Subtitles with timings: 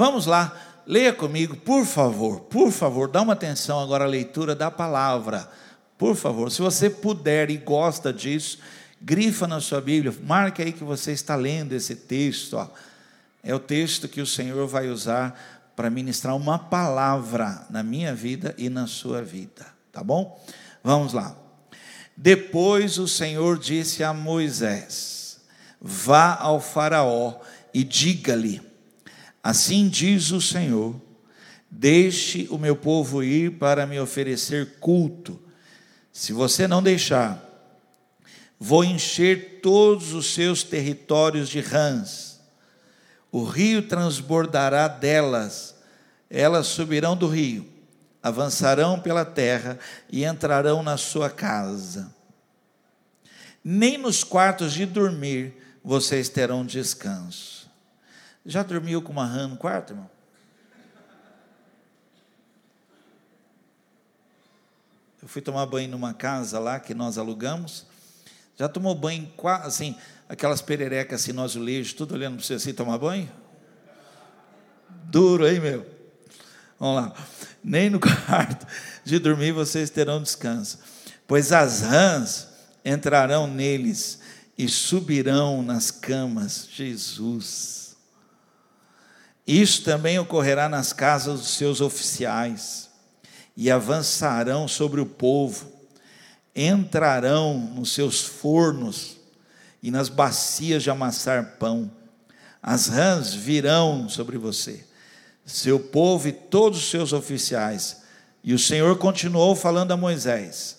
[0.00, 0.56] Vamos lá,
[0.86, 5.46] leia comigo, por favor, por favor, dá uma atenção agora à leitura da palavra.
[5.98, 8.60] Por favor, se você puder e gosta disso,
[8.98, 12.54] grifa na sua Bíblia, marque aí que você está lendo esse texto.
[12.54, 12.66] Ó.
[13.44, 15.38] É o texto que o Senhor vai usar
[15.76, 20.42] para ministrar uma palavra na minha vida e na sua vida, tá bom?
[20.82, 21.36] Vamos lá.
[22.16, 25.42] Depois o Senhor disse a Moisés:
[25.78, 27.34] Vá ao Faraó
[27.74, 28.69] e diga-lhe:
[29.42, 31.00] Assim diz o Senhor:
[31.70, 35.40] Deixe o meu povo ir para me oferecer culto.
[36.12, 37.42] Se você não deixar,
[38.58, 42.40] vou encher todos os seus territórios de rãs.
[43.32, 45.76] O rio transbordará delas,
[46.28, 47.66] elas subirão do rio,
[48.20, 49.78] avançarão pela terra
[50.10, 52.12] e entrarão na sua casa.
[53.62, 55.54] Nem nos quartos de dormir
[55.84, 57.59] vocês terão descanso.
[58.50, 60.10] Já dormiu com uma rã no quarto, irmão?
[65.22, 67.86] Eu fui tomar banho numa casa lá que nós alugamos.
[68.58, 69.96] Já tomou banho, assim,
[70.28, 73.30] aquelas pererecas assim no azulejo, tudo olhando para você assim, tomar banho?
[75.04, 75.86] Duro, hein, meu?
[76.76, 77.14] Vamos lá.
[77.62, 78.66] Nem no quarto
[79.04, 80.80] de dormir vocês terão descanso,
[81.24, 82.48] pois as rãs
[82.84, 84.18] entrarão neles
[84.58, 86.68] e subirão nas camas.
[86.68, 87.79] Jesus.
[89.50, 92.88] Isso também ocorrerá nas casas dos seus oficiais,
[93.56, 95.66] e avançarão sobre o povo
[96.54, 99.16] entrarão nos seus fornos
[99.82, 101.90] e nas bacias de amassar pão.
[102.62, 104.86] As rãs virão sobre você,
[105.44, 108.02] seu povo e todos os seus oficiais.
[108.44, 110.78] E o Senhor continuou falando a Moisés: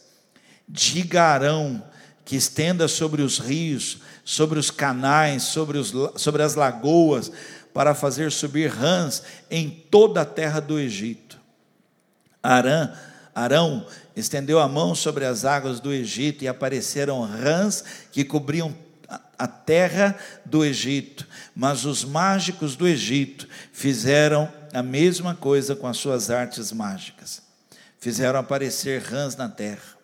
[0.65, 1.83] Digarão
[2.23, 7.31] que estenda sobre os rios, sobre os canais, sobre, os, sobre as lagoas,
[7.73, 11.39] para fazer subir rãs em toda a terra do Egito.
[12.41, 12.91] Arã,
[13.33, 18.75] Arão estendeu a mão sobre as águas do Egito e apareceram rãs que cobriam
[19.37, 20.15] a terra
[20.45, 21.27] do Egito.
[21.55, 27.41] Mas os mágicos do Egito fizeram a mesma coisa com as suas artes mágicas.
[27.99, 29.97] Fizeram aparecer rãs na terra.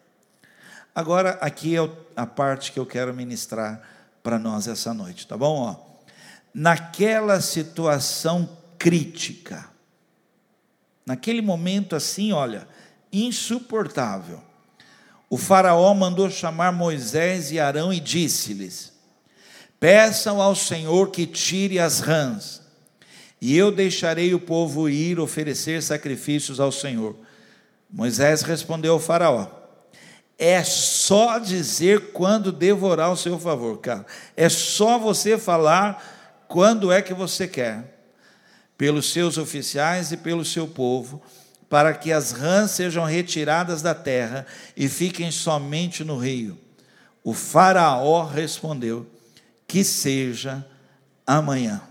[0.94, 3.82] Agora, aqui é a parte que eu quero ministrar
[4.24, 5.60] para nós essa noite, tá bom?
[5.60, 5.87] Ó,
[6.58, 9.70] naquela situação crítica,
[11.06, 12.68] naquele momento assim, olha,
[13.14, 14.42] insuportável.
[15.30, 18.92] O Faraó mandou chamar Moisés e Arão e disse-lhes:
[19.80, 22.60] Peçam ao Senhor que tire as rãs,
[23.40, 27.16] e eu deixarei o povo ir oferecer sacrifícios ao Senhor.
[27.88, 29.48] Moisés respondeu ao Faraó:
[30.40, 34.08] É só dizer quando devorar o seu favor, cara.
[34.36, 36.17] É só você falar
[36.48, 37.98] quando é que você quer,
[38.78, 41.22] pelos seus oficiais e pelo seu povo
[41.70, 46.58] para que as rãs sejam retiradas da terra e fiquem somente no rio.
[47.24, 49.06] O Faraó respondeu:
[49.68, 50.66] Que seja
[51.26, 51.82] amanhã.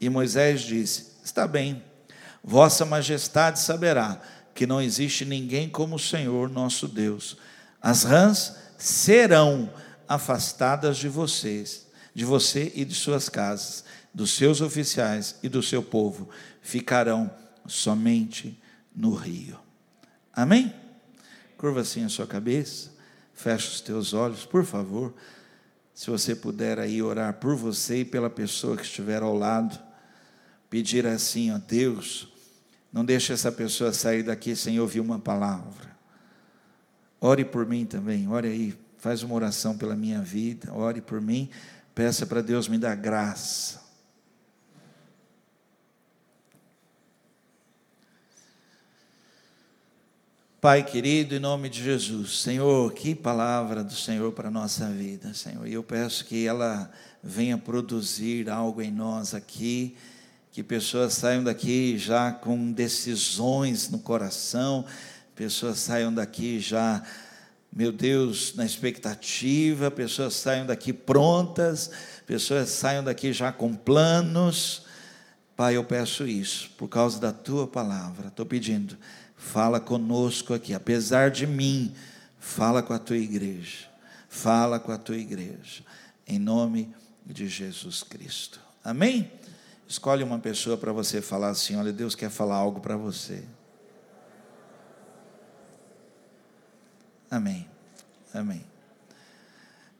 [0.00, 1.82] E Moisés disse: Está bem,
[2.42, 4.20] Vossa Majestade saberá
[4.54, 7.36] que não existe ninguém como o Senhor nosso Deus.
[7.82, 9.70] As rãs serão
[10.08, 15.82] afastadas de vocês, de você e de suas casas, dos seus oficiais e do seu
[15.82, 16.28] povo.
[16.60, 17.30] Ficarão
[17.66, 18.60] somente
[18.94, 19.58] no rio.
[20.32, 20.74] Amém?
[21.56, 22.90] Curva assim a sua cabeça,
[23.34, 25.14] fecha os teus olhos, por favor.
[25.94, 29.78] Se você puder aí orar por você e pela pessoa que estiver ao lado,
[30.70, 32.32] pedir assim, ó Deus,
[32.92, 35.90] não deixe essa pessoa sair daqui sem ouvir uma palavra.
[37.20, 41.50] Ore por mim também, ore aí, faz uma oração pela minha vida, ore por mim,
[41.94, 43.80] peça para Deus me dar graça
[50.60, 55.32] Pai querido, em nome de Jesus, Senhor, que palavra do Senhor para a nossa vida,
[55.32, 55.66] Senhor.
[55.66, 56.90] E eu peço que ela
[57.22, 59.96] venha produzir algo em nós aqui,
[60.52, 64.84] que pessoas saiam daqui já com decisões no coração,
[65.34, 67.02] pessoas saiam daqui já,
[67.72, 71.90] meu Deus, na expectativa, pessoas saiam daqui prontas,
[72.26, 74.82] pessoas saiam daqui já com planos.
[75.56, 78.96] Pai, eu peço isso por causa da tua palavra, estou pedindo
[79.40, 81.94] Fala conosco aqui, apesar de mim,
[82.38, 83.88] fala com a tua igreja.
[84.28, 85.82] Fala com a tua igreja.
[86.26, 86.94] Em nome
[87.24, 88.60] de Jesus Cristo.
[88.84, 89.32] Amém?
[89.88, 93.42] Escolhe uma pessoa para você falar assim: olha, Deus quer falar algo para você.
[97.30, 97.68] Amém.
[98.34, 98.64] Amém.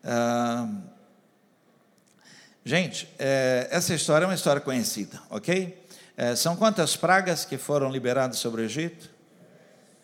[0.02, 0.68] Ah,
[2.62, 5.82] Gente, é, essa história é uma história conhecida, ok?
[6.14, 9.08] É, são quantas pragas que foram liberadas sobre o Egito?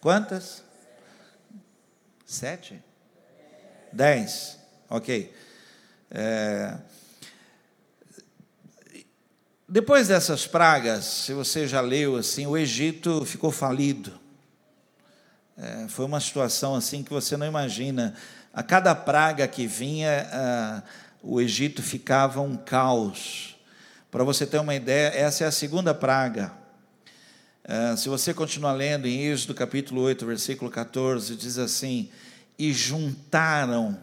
[0.00, 0.64] Quantas?
[2.24, 2.82] Sete?
[3.92, 4.58] Dez,
[4.88, 5.34] ok.
[6.10, 6.78] É,
[9.68, 14.18] depois dessas pragas, se você já leu assim, o Egito ficou falido.
[15.58, 18.14] É, foi uma situação assim que você não imagina.
[18.52, 20.82] A cada praga que vinha, ah,
[21.22, 23.56] o Egito ficava um caos.
[24.10, 26.52] Para você ter uma ideia, essa é a segunda praga.
[27.64, 32.10] Ah, se você continuar lendo em Êxodo capítulo 8, versículo 14, diz assim:
[32.58, 33.98] E juntaram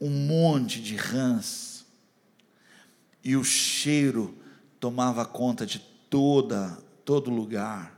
[0.00, 1.86] um monte de rãs
[3.22, 4.36] e o cheiro
[4.78, 5.78] tomava conta de
[6.10, 7.93] toda todo lugar.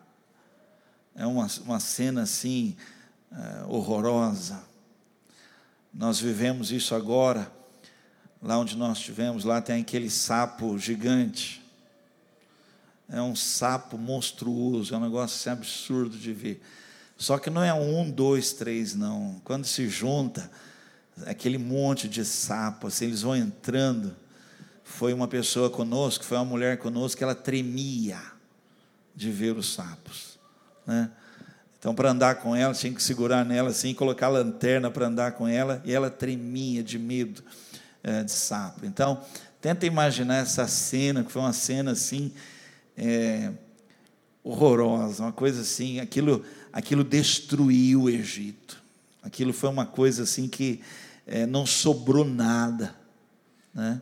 [1.17, 2.77] É uma, uma cena assim
[3.33, 4.63] é, horrorosa.
[5.93, 7.51] Nós vivemos isso agora.
[8.43, 11.63] Lá onde nós estivemos, lá tem aquele sapo gigante.
[13.09, 16.63] É um sapo monstruoso, é um negócio assim, absurdo de ver.
[17.17, 19.41] Só que não é um, dois, três, não.
[19.43, 20.51] Quando se junta,
[21.25, 24.15] aquele monte de sapo, assim, eles vão entrando
[24.87, 28.23] foi uma pessoa conosco, foi uma mulher conosco, ela tremia
[29.15, 30.36] de ver os sapos.
[30.87, 31.11] Né?
[31.79, 35.47] Então, para andar com ela, tinha que segurar nela assim, colocar lanterna para andar com
[35.47, 37.43] ela, e ela tremia de medo
[38.03, 38.87] é, de sapo.
[38.87, 39.23] Então,
[39.61, 42.33] tenta imaginar essa cena, que foi uma cena assim,
[42.97, 43.53] é,
[44.43, 48.83] horrorosa, uma coisa assim, aquilo, aquilo destruiu o Egito.
[49.23, 50.81] Aquilo foi uma coisa assim que
[51.27, 52.95] é, não sobrou nada.
[53.75, 54.01] Né?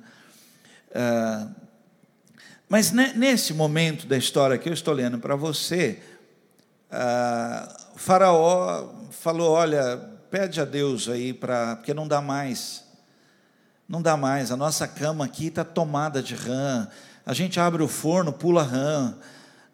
[0.94, 1.48] Ah,
[2.68, 6.00] mas nesse momento da história que eu estou lendo para você,
[7.94, 9.96] o Faraó falou: Olha,
[10.30, 12.84] pede a Deus aí, para porque não dá mais.
[13.88, 16.88] Não dá mais, a nossa cama aqui está tomada de rã.
[17.26, 19.14] A gente abre o forno, pula rã.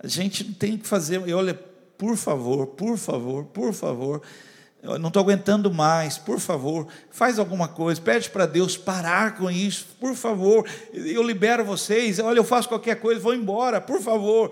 [0.02, 1.26] A gente tem que fazer.
[1.28, 1.55] E olha,
[1.96, 4.22] por favor, por favor, por favor.
[4.82, 9.50] Eu não estou aguentando mais, por favor, faz alguma coisa, pede para Deus parar com
[9.50, 14.50] isso, por favor, eu libero vocês, olha, eu faço qualquer coisa, vou embora, por favor.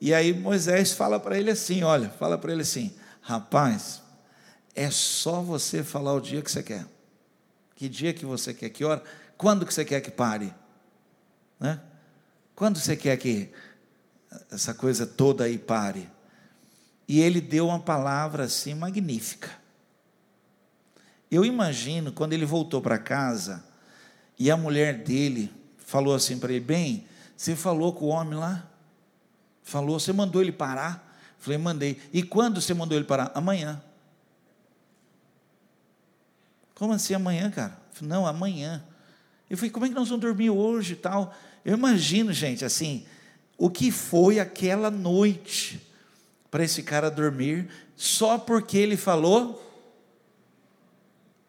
[0.00, 4.02] E aí Moisés fala para ele assim: olha, fala para ele assim, rapaz,
[4.74, 6.86] é só você falar o dia que você quer.
[7.74, 9.02] Que dia que você quer, que hora,
[9.36, 10.54] quando que você quer que pare?
[11.60, 11.80] Né?
[12.54, 13.50] Quando você quer que
[14.50, 16.08] essa coisa toda aí pare?
[17.08, 19.50] E ele deu uma palavra assim magnífica.
[21.30, 23.64] Eu imagino quando ele voltou para casa
[24.38, 27.06] e a mulher dele falou assim para ele: Bem,
[27.36, 28.68] você falou com o homem lá?
[29.66, 31.20] Falou, você mandou ele parar?
[31.40, 32.00] Falei, mandei.
[32.12, 33.32] E quando você mandou ele parar?
[33.34, 33.82] Amanhã.
[36.76, 37.76] Como assim amanhã, cara?
[37.90, 38.84] Falei, não, amanhã.
[39.50, 41.34] Eu falei, como é que nós vamos dormir hoje e tal?
[41.64, 43.04] Eu imagino, gente, assim,
[43.58, 45.84] o que foi aquela noite
[46.48, 49.60] para esse cara dormir só porque ele falou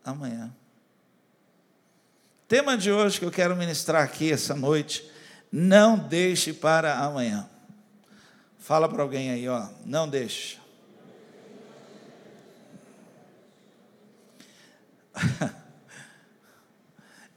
[0.04, 0.52] amanhã.
[2.48, 5.08] Tema de hoje que eu quero ministrar aqui essa noite,
[5.52, 7.48] não deixe para amanhã.
[8.68, 10.60] Fala para alguém aí, ó, não deixe.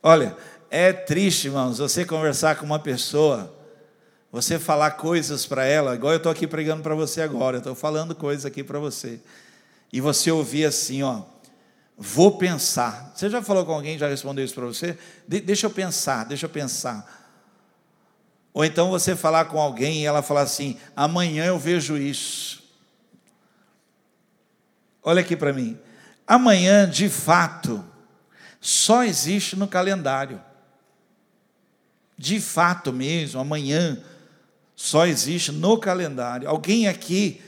[0.03, 0.37] Olha,
[0.69, 3.57] é triste, irmãos, você conversar com uma pessoa
[4.33, 7.77] você falar coisas para ela, igual eu estou aqui pregando para você agora, eu estou
[7.77, 9.21] falando coisas aqui para você.
[9.93, 11.23] E você ouvir assim, ó,
[11.97, 13.13] vou pensar.
[13.15, 14.99] Você já falou com alguém, já respondeu isso para você?
[15.29, 17.20] De deixa eu pensar, deixa eu pensar.
[18.53, 22.63] Ou então você falar com alguém e ela falar assim: amanhã eu vejo isso.
[25.03, 25.79] Olha aqui para mim.
[26.27, 27.85] Amanhã, de fato,
[28.61, 30.41] só existe no calendário.
[32.17, 34.03] De fato mesmo, amanhã
[34.77, 36.49] só existe no calendário.
[36.49, 37.41] Alguém aqui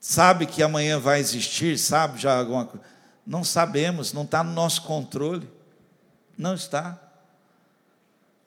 [0.00, 1.78] sabe que amanhã vai existir?
[1.78, 2.84] Sabe já alguma coisa?
[3.26, 5.48] Não sabemos, não está no nosso controle.
[6.36, 6.98] Não está.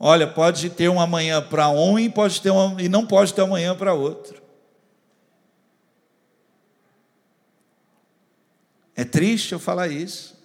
[0.05, 3.41] Olha, pode ter um amanhã para um e, pode ter um, e não pode ter
[3.41, 4.43] um amanhã para outro.
[8.93, 10.37] É triste eu falar isso.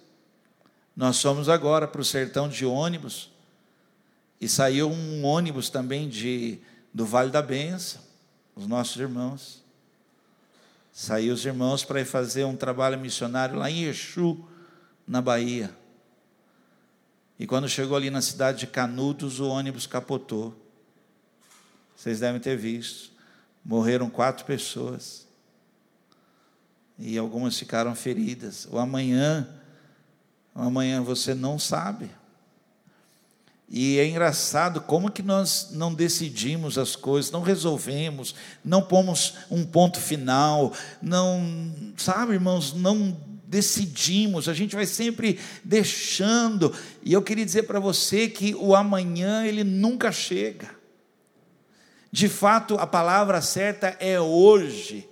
[0.95, 3.29] Nós fomos agora para o sertão de ônibus
[4.39, 6.59] e saiu um ônibus também de
[6.93, 8.01] do Vale da Benção,
[8.55, 9.61] os nossos irmãos.
[10.93, 14.39] Saiu os irmãos para ir fazer um trabalho missionário lá em Exu,
[15.05, 15.77] na Bahia.
[17.39, 20.53] E quando chegou ali na cidade de Canudos, o ônibus capotou.
[21.95, 23.11] Vocês devem ter visto.
[23.63, 25.25] Morreram quatro pessoas.
[26.97, 28.67] E algumas ficaram feridas.
[28.69, 29.47] O amanhã,
[30.53, 32.11] o amanhã você não sabe.
[33.69, 38.33] E é engraçado como que nós não decidimos as coisas, não resolvemos,
[38.65, 43.15] não pomos um ponto final, não, sabe, irmãos, não
[43.49, 46.71] decidimos, a gente vai sempre deixando.
[47.01, 50.69] E eu queria dizer para você que o amanhã ele nunca chega.
[52.11, 55.09] De fato, a palavra certa é hoje.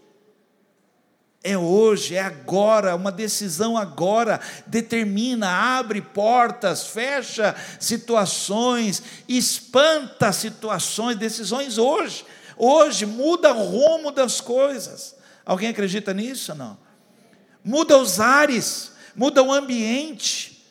[1.43, 11.77] É hoje, é agora, uma decisão agora, determina, abre portas, fecha situações, espanta situações, decisões
[11.77, 12.25] hoje.
[12.55, 15.15] Hoje muda o rumo das coisas.
[15.45, 16.86] Alguém acredita nisso ou não?
[17.67, 20.65] Muda os ares, muda o ambiente,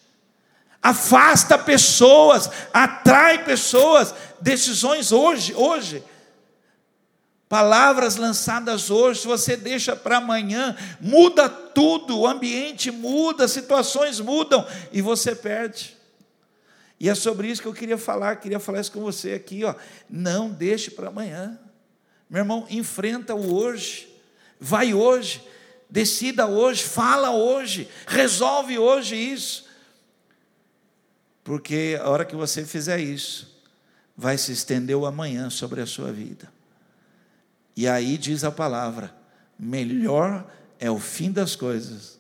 [0.82, 6.02] afasta pessoas, atrai pessoas, decisões hoje, hoje.
[7.50, 15.02] Palavras lançadas hoje, você deixa para amanhã, muda tudo, o ambiente muda, situações mudam e
[15.02, 15.94] você perde.
[16.98, 19.74] E é sobre isso que eu queria falar, queria falar isso com você aqui, ó.
[20.08, 21.60] Não deixe para amanhã.
[22.30, 24.08] Meu irmão, enfrenta o hoje.
[24.58, 25.42] Vai hoje,
[25.88, 29.66] decida hoje, fala hoje, resolve hoje isso.
[31.45, 33.57] Porque a hora que você fizer isso,
[34.16, 36.52] vai se estender o amanhã sobre a sua vida.
[37.76, 39.14] E aí diz a palavra:
[39.59, 40.50] melhor
[40.81, 42.19] é o fim das coisas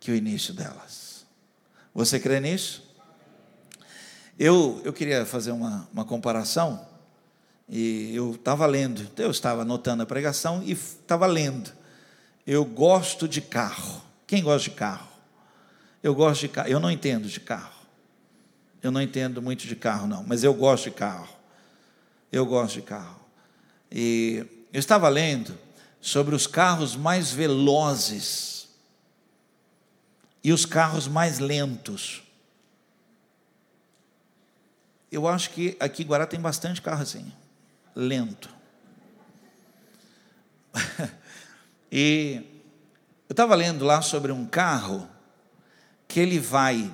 [0.00, 1.24] que o início delas.
[1.94, 2.82] Você crê nisso?
[4.38, 6.84] Eu, eu queria fazer uma, uma comparação,
[7.68, 11.72] e eu estava lendo, eu estava anotando a pregação e estava lendo.
[12.46, 14.02] Eu gosto de carro.
[14.26, 15.08] Quem gosta de carro?
[16.02, 16.68] Eu gosto de carro.
[16.68, 17.82] Eu não entendo de carro.
[18.82, 21.28] Eu não entendo muito de carro, não, mas eu gosto de carro.
[22.32, 23.20] Eu gosto de carro.
[23.90, 25.56] E eu estava lendo
[26.00, 28.68] sobre os carros mais velozes
[30.42, 32.22] e os carros mais lentos.
[35.12, 37.32] Eu acho que aqui em Guará tem bastante carro assim,
[37.94, 38.48] lento.
[41.92, 42.40] e
[43.28, 45.08] eu estava lendo lá sobre um carro
[46.08, 46.90] que ele vai.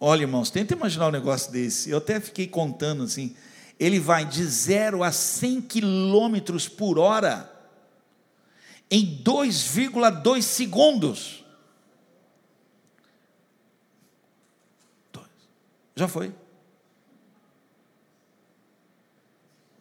[0.00, 1.90] Olha, irmãos, tenta imaginar um negócio desse.
[1.90, 3.34] Eu até fiquei contando assim
[3.80, 7.50] ele vai de 0 a 100 quilômetros por hora
[8.90, 11.42] em 2,2 segundos.
[15.96, 16.34] Já foi.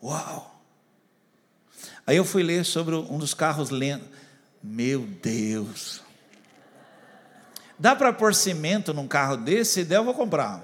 [0.02, 0.64] Uau!
[2.08, 4.08] Aí eu fui ler sobre um dos carros lentos.
[4.62, 6.02] Meu Deus!
[7.78, 9.72] Dá para pôr cimento num carro desse?
[9.72, 10.62] Se der, eu vou comprar.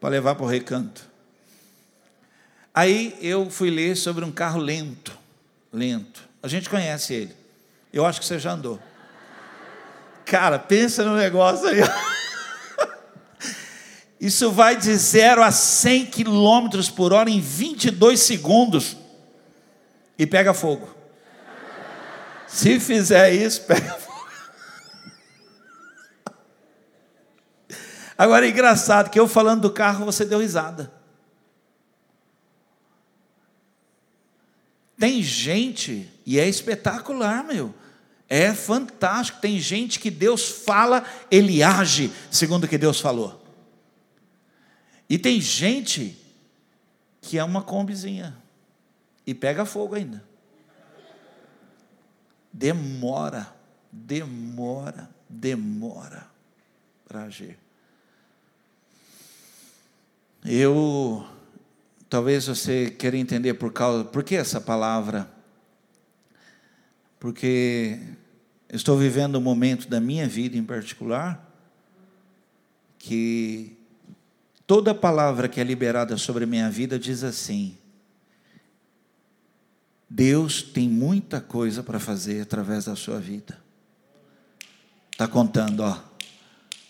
[0.00, 1.08] Para levar para o recanto.
[2.74, 5.16] Aí eu fui ler sobre um carro lento,
[5.72, 6.28] lento.
[6.42, 7.34] A gente conhece ele.
[7.92, 8.80] Eu acho que você já andou.
[10.24, 11.78] Cara, pensa no negócio aí.
[14.20, 18.96] Isso vai de 0 a 100 quilômetros por hora em 22 segundos.
[20.18, 20.95] E pega fogo.
[22.46, 24.16] Se fizer isso, pega fogo.
[28.16, 30.90] Agora é engraçado que eu falando do carro, você deu risada.
[34.98, 37.74] Tem gente, e é espetacular, meu.
[38.28, 39.40] É fantástico.
[39.40, 43.44] Tem gente que Deus fala, ele age segundo o que Deus falou.
[45.08, 46.16] E tem gente
[47.20, 48.36] que é uma combizinha
[49.26, 50.24] e pega fogo ainda.
[52.58, 53.54] Demora,
[53.92, 56.26] demora, demora
[57.06, 57.58] para agir.
[60.44, 61.26] Eu
[62.08, 65.28] Talvez você queira entender por causa, por que essa palavra?
[67.18, 67.98] Porque
[68.72, 71.42] estou vivendo um momento da minha vida em particular
[72.98, 73.76] que
[74.66, 77.76] toda palavra que é liberada sobre a minha vida diz assim:
[80.08, 83.58] Deus tem muita coisa para fazer através da sua vida.
[85.12, 85.98] Está contando, ó,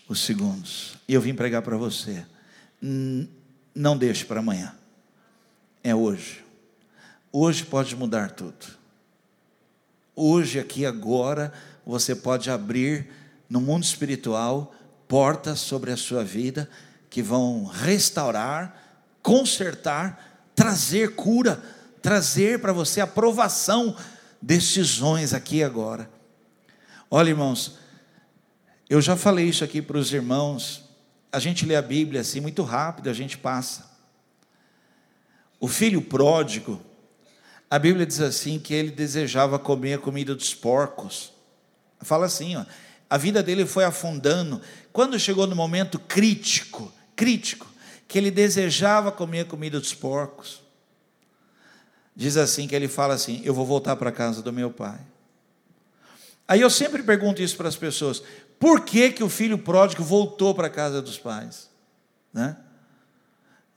[0.07, 0.97] os segundos.
[1.07, 2.25] E eu vim pregar para você.
[3.73, 4.77] Não deixe para amanhã
[5.87, 6.43] é hoje.
[7.31, 8.77] Hoje pode mudar tudo.
[10.13, 11.53] Hoje, aqui, agora,
[11.85, 13.07] você pode abrir
[13.49, 14.75] no mundo espiritual
[15.07, 16.69] portas sobre a sua vida
[17.09, 18.75] que vão restaurar,
[19.21, 21.63] consertar, trazer cura,
[22.07, 23.93] trazer para você aprovação,
[24.41, 26.09] decisões aqui agora.
[27.11, 27.77] Olha, irmãos,
[28.89, 30.85] eu já falei isso aqui para os irmãos.
[31.33, 33.91] A gente lê a Bíblia assim muito rápido, a gente passa.
[35.59, 36.81] O filho pródigo,
[37.69, 41.33] a Bíblia diz assim que ele desejava comer a comida dos porcos.
[41.99, 42.63] Fala assim, ó,
[43.09, 44.61] a vida dele foi afundando.
[44.93, 47.67] Quando chegou no momento crítico, crítico,
[48.07, 50.65] que ele desejava comer a comida dos porcos.
[52.17, 54.99] Diz assim que ele fala assim: "Eu vou voltar para a casa do meu pai".
[56.47, 58.23] Aí eu sempre pergunto isso para as pessoas:
[58.59, 61.69] por que, que o filho pródigo voltou para a casa dos pais?
[62.33, 62.57] Né?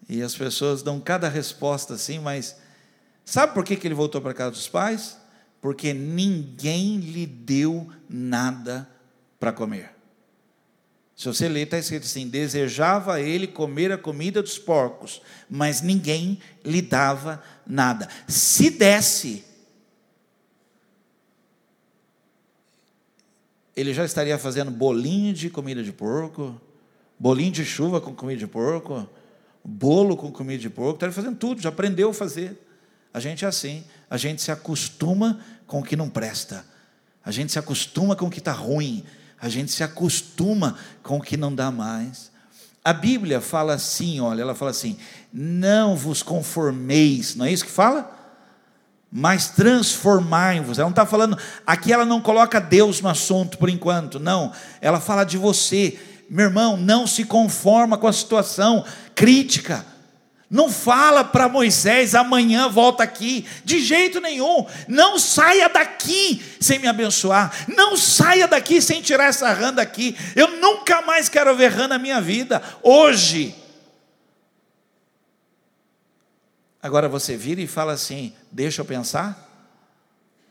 [0.08, 2.56] E as pessoas dão cada resposta assim, mas
[3.26, 5.18] sabe por que, que ele voltou para a casa dos pais?
[5.60, 8.88] Porque ninguém lhe deu nada
[9.38, 9.99] para comer.
[11.20, 16.40] Se você ler, está escrito assim: desejava ele comer a comida dos porcos, mas ninguém
[16.64, 18.08] lhe dava nada.
[18.26, 19.44] Se desse,
[23.76, 26.58] ele já estaria fazendo bolinho de comida de porco,
[27.18, 29.06] bolinho de chuva com comida de porco,
[29.62, 32.66] bolo com comida de porco, estaria fazendo tudo, já aprendeu a fazer.
[33.12, 36.64] A gente é assim, a gente se acostuma com o que não presta,
[37.22, 39.04] a gente se acostuma com o que está ruim,
[39.40, 42.30] a gente se acostuma com o que não dá mais.
[42.84, 44.96] A Bíblia fala assim, olha, ela fala assim:
[45.32, 48.18] não vos conformeis, não é isso que fala?
[49.10, 50.78] mas transformai-vos.
[50.78, 54.52] Ela não está falando, aqui ela não coloca Deus no assunto por enquanto, não.
[54.80, 59.84] Ela fala de você, meu irmão, não se conforma com a situação crítica.
[60.50, 64.66] Não fala para Moisés, amanhã volta aqui, de jeito nenhum.
[64.88, 67.66] Não saia daqui sem me abençoar.
[67.68, 70.16] Não saia daqui sem tirar essa rã daqui.
[70.34, 72.60] Eu nunca mais quero ver rã na minha vida.
[72.82, 73.54] Hoje,
[76.82, 79.48] Agora você vira e fala assim: deixa eu pensar.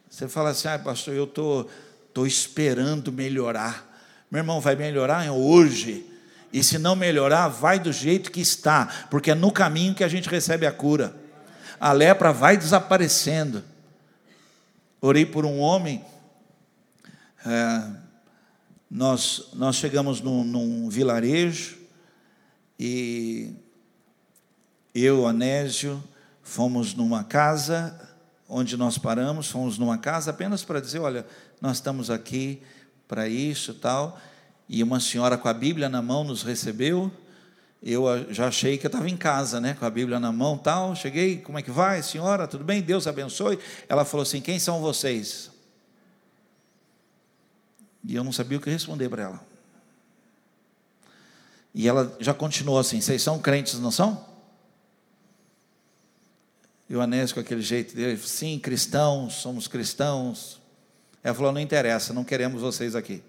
[0.10, 1.70] Você fala assim: ah, pastor, eu estou tô,
[2.14, 3.88] tô esperando melhorar.
[4.30, 6.06] Meu irmão, vai melhorar hoje.
[6.52, 10.08] E se não melhorar, vai do jeito que está, porque é no caminho que a
[10.08, 11.16] gente recebe a cura.
[11.80, 13.64] A lepra vai desaparecendo.
[15.00, 16.04] Orei por um homem.
[17.46, 17.90] É,
[18.90, 21.78] nós, nós chegamos num, num vilarejo
[22.78, 23.54] e
[24.94, 26.04] eu, Anésio,
[26.50, 27.96] Fomos numa casa
[28.48, 31.24] onde nós paramos, fomos numa casa apenas para dizer, olha,
[31.62, 32.60] nós estamos aqui
[33.08, 34.20] para isso, tal.
[34.70, 37.12] E uma senhora com a Bíblia na mão nos recebeu.
[37.82, 40.96] Eu já achei que eu estava em casa, né, com a Bíblia na mão, tal.
[40.96, 42.48] Cheguei, como é que vai, senhora?
[42.48, 42.82] Tudo bem?
[42.82, 43.58] Deus abençoe.
[43.88, 45.50] Ela falou assim: "Quem são vocês?"
[48.04, 49.50] E eu não sabia o que responder para ela.
[51.74, 54.30] E ela já continuou assim: "Vocês são crentes, não são?"
[56.88, 60.60] E o Anésio, com aquele jeito dele, sim, cristãos, somos cristãos.
[61.24, 63.24] Ela falou: não interessa, não queremos vocês aqui.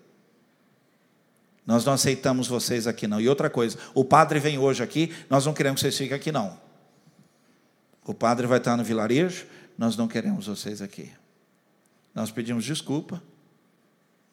[1.66, 3.20] Nós não aceitamos vocês aqui, não.
[3.20, 6.33] E outra coisa, o padre vem hoje aqui, nós não queremos que vocês fiquem aqui,
[6.33, 6.59] não.
[8.05, 9.46] O padre vai estar no vilarejo,
[9.79, 11.11] nós não queremos vocês aqui.
[12.14, 13.23] Nós pedimos desculpa,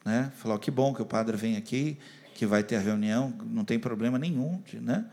[0.04, 0.32] né?
[0.38, 1.98] Falou que bom que o padre vem aqui,
[2.34, 5.06] que vai ter a reunião, não tem problema nenhum, né?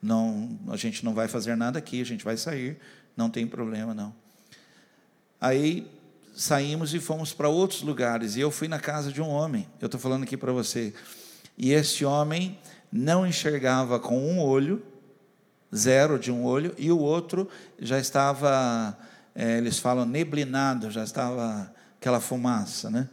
[0.00, 2.78] Não, a gente não vai fazer nada aqui, a gente vai sair,
[3.16, 4.14] não tem problema não.
[5.40, 5.90] Aí
[6.34, 9.86] saímos e fomos para outros lugares, e eu fui na casa de um homem, eu
[9.86, 10.94] estou falando aqui para você,
[11.56, 12.58] e esse homem
[12.90, 14.82] não enxergava com um olho,
[15.74, 18.98] zero de um olho, e o outro já estava,
[19.34, 23.08] é, eles falam neblinado, já estava aquela fumaça, né?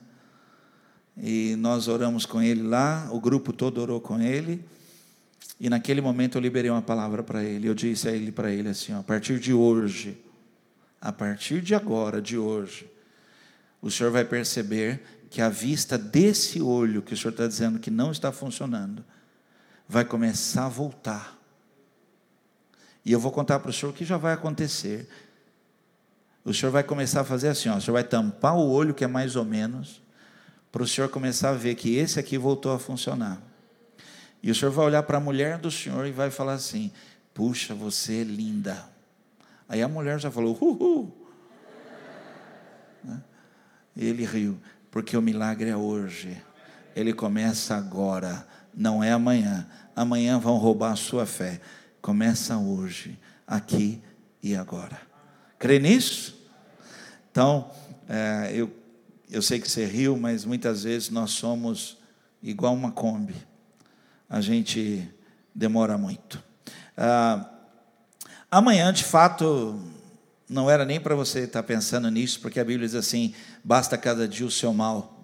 [1.21, 4.63] E nós oramos com ele lá, o grupo todo orou com ele,
[5.59, 7.67] e naquele momento eu liberei uma palavra para ele.
[7.67, 10.17] Eu disse a ele para ele assim: ó, a partir de hoje,
[11.01, 12.89] a partir de agora, de hoje,
[13.81, 17.91] o senhor vai perceber que a vista desse olho que o senhor está dizendo que
[17.91, 19.03] não está funcionando,
[19.87, 21.37] vai começar a voltar.
[23.05, 25.07] E eu vou contar para o senhor o que já vai acontecer.
[26.43, 29.03] O senhor vai começar a fazer assim: ó, o senhor vai tampar o olho, que
[29.03, 30.01] é mais ou menos,
[30.71, 33.41] para o senhor começar a ver que esse aqui voltou a funcionar.
[34.41, 36.91] E o senhor vai olhar para a mulher do senhor e vai falar assim:
[37.33, 38.89] Puxa, você é linda.
[39.67, 41.15] Aí a mulher já falou: Uhul.
[43.03, 43.21] Né?
[43.95, 44.59] Ele riu,
[44.91, 46.41] porque o milagre é hoje.
[46.95, 49.67] Ele começa agora, não é amanhã.
[49.95, 51.59] Amanhã vão roubar a sua fé.
[52.01, 54.01] Começa hoje, aqui
[54.41, 54.99] e agora.
[55.57, 56.39] Crê nisso?
[57.31, 57.69] Então,
[58.07, 58.71] é, eu,
[59.29, 61.97] eu sei que você riu, mas muitas vezes nós somos
[62.41, 63.49] igual uma Kombi
[64.29, 65.09] a gente
[65.55, 66.41] demora muito.
[66.95, 67.49] Ah,
[68.51, 69.81] amanhã, de fato,
[70.49, 74.27] não era nem para você estar pensando nisso, porque a Bíblia diz assim: basta cada
[74.27, 75.23] dia o seu mal.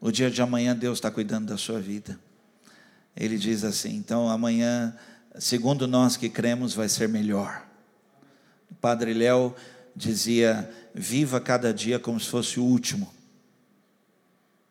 [0.00, 2.18] O dia de amanhã Deus está cuidando da sua vida.
[3.16, 4.96] Ele diz assim: então amanhã,
[5.36, 7.66] segundo nós que cremos, vai ser melhor.
[8.70, 9.52] O Padre Léo
[9.96, 13.12] dizia: viva cada dia como se fosse o último.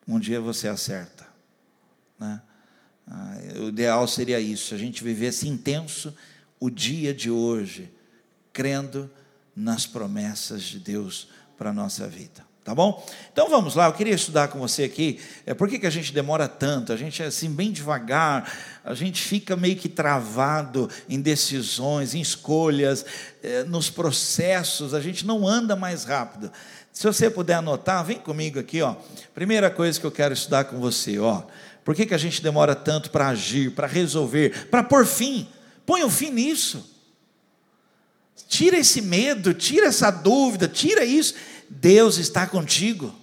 [0.07, 1.27] Um dia você acerta.
[2.17, 2.41] Né?
[3.07, 6.15] Ah, o ideal seria isso, a gente vivesse intenso
[6.59, 7.91] o dia de hoje,
[8.53, 9.09] crendo
[9.55, 12.45] nas promessas de Deus para a nossa vida.
[12.65, 13.05] Tá bom?
[13.31, 15.19] Então vamos lá, eu queria estudar com você aqui.
[15.45, 16.91] É, por que, que a gente demora tanto?
[16.91, 18.51] A gente é assim, bem devagar,
[18.83, 23.05] a gente fica meio que travado em decisões, em escolhas,
[23.43, 26.51] é, nos processos, a gente não anda mais rápido.
[26.91, 28.95] Se você puder anotar, vem comigo aqui, ó.
[29.35, 31.43] Primeira coisa que eu quero estudar com você, ó.
[31.83, 35.47] Por que, que a gente demora tanto para agir, para resolver, para pôr fim?
[35.85, 36.94] Põe um fim nisso.
[38.47, 41.33] Tira esse medo, tira essa dúvida, tira isso
[41.69, 43.13] Deus está contigo.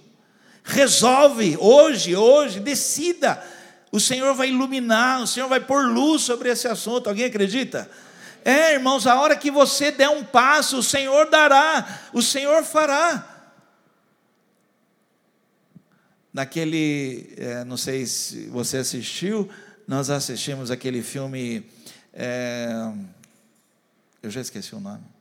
[0.63, 3.43] Resolve hoje, hoje, decida.
[3.91, 7.07] O Senhor vai iluminar, o Senhor vai pôr luz sobre esse assunto.
[7.07, 7.89] Alguém acredita?
[8.43, 13.29] É, irmãos, a hora que você der um passo, o Senhor dará, o Senhor fará.
[16.33, 19.49] Naquele, é, não sei se você assistiu,
[19.87, 21.63] nós assistimos aquele filme,
[22.11, 22.91] é,
[24.21, 25.12] eu já esqueci o nome.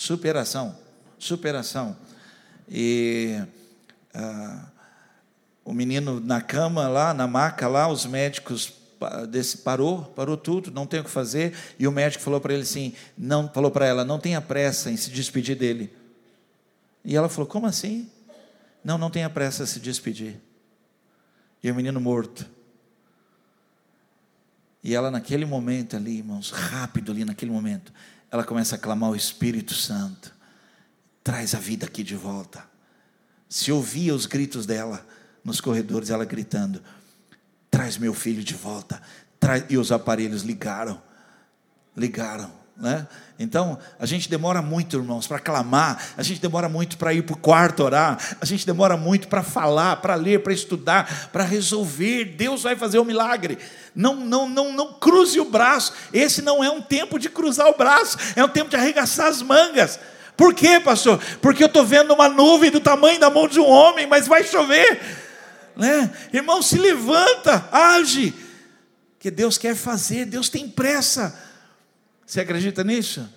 [0.00, 0.74] Superação
[1.20, 1.96] superação.
[2.68, 3.40] E
[4.14, 4.66] ah,
[5.64, 8.72] o menino na cama lá, na maca lá, os médicos
[9.28, 12.62] desse parou, parou tudo, não tem o que fazer, e o médico falou para ele
[12.62, 15.94] assim, não, falou para ela, não tenha pressa em se despedir dele.
[17.04, 18.10] E ela falou: "Como assim?"
[18.82, 20.40] Não, não tenha pressa em se despedir.
[21.62, 22.46] E o menino morto.
[24.82, 27.92] E ela naquele momento ali, irmãos, rápido ali naquele momento,
[28.30, 30.40] ela começa a clamar o Espírito Santo
[31.22, 32.64] traz a vida aqui de volta.
[33.48, 35.06] Se ouvia os gritos dela
[35.44, 36.82] nos corredores, ela gritando:
[37.70, 39.00] traz meu filho de volta.
[39.68, 41.02] E os aparelhos ligaram,
[41.96, 43.06] ligaram, né?
[43.38, 47.34] Então, a gente demora muito, irmãos, para clamar, a gente demora muito para ir para
[47.34, 52.36] o quarto orar, a gente demora muito para falar, para ler, para estudar, para resolver.
[52.36, 53.58] Deus vai fazer o um milagre.
[53.94, 55.92] Não, não, não, não cruze o braço.
[56.12, 59.40] Esse não é um tempo de cruzar o braço, é um tempo de arregaçar as
[59.40, 59.98] mangas.
[60.36, 61.18] Por quê, pastor?
[61.40, 64.44] Porque eu estou vendo uma nuvem do tamanho da mão de um homem, mas vai
[64.44, 65.00] chover.
[65.76, 66.10] Né?
[66.32, 68.34] Irmão, se levanta, age.
[69.18, 71.49] Que Deus quer fazer, Deus tem pressa.
[72.30, 73.28] Você acredita nisso?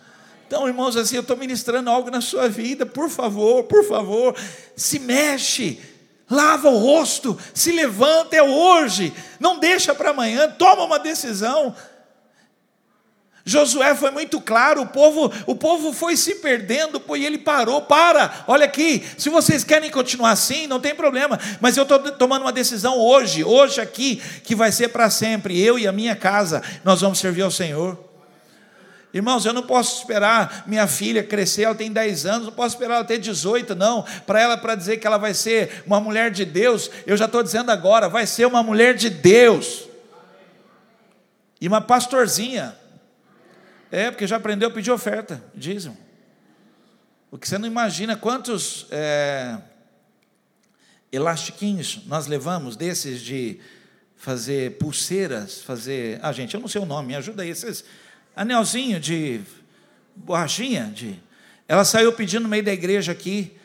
[0.45, 4.36] Então, irmãos, assim, eu estou ministrando algo na sua vida, por favor, por favor,
[4.75, 5.79] se mexe,
[6.29, 11.75] lava o rosto, se levanta, é hoje, não deixa para amanhã, toma uma decisão.
[13.43, 18.45] Josué foi muito claro, o povo, o povo foi se perdendo, e ele parou, para,
[18.47, 22.53] olha aqui, se vocês querem continuar assim, não tem problema, mas eu estou tomando uma
[22.53, 27.01] decisão hoje, hoje aqui, que vai ser para sempre, eu e a minha casa, nós
[27.01, 28.12] vamos servir ao Senhor.
[29.13, 32.95] Irmãos, eu não posso esperar minha filha crescer, ela tem 10 anos, não posso esperar
[32.95, 36.43] ela ter 18, não, para ela, para dizer que ela vai ser uma mulher de
[36.43, 39.88] Deus, eu já estou dizendo agora, vai ser uma mulher de Deus,
[41.62, 42.76] e uma pastorzinha,
[43.91, 45.95] é, porque já aprendeu a pedir oferta, dízimo.
[47.30, 49.58] O que você não imagina quantos é,
[51.12, 53.60] elastiquinhos nós levamos desses de
[54.15, 56.19] fazer pulseiras, fazer.
[56.23, 57.49] Ah, gente, eu não sei o nome, me ajuda aí.
[57.49, 57.84] Esses
[58.36, 59.41] anelzinho de
[60.15, 60.91] borrachinha.
[60.93, 61.19] De...
[61.67, 63.56] Ela saiu pedindo no meio da igreja aqui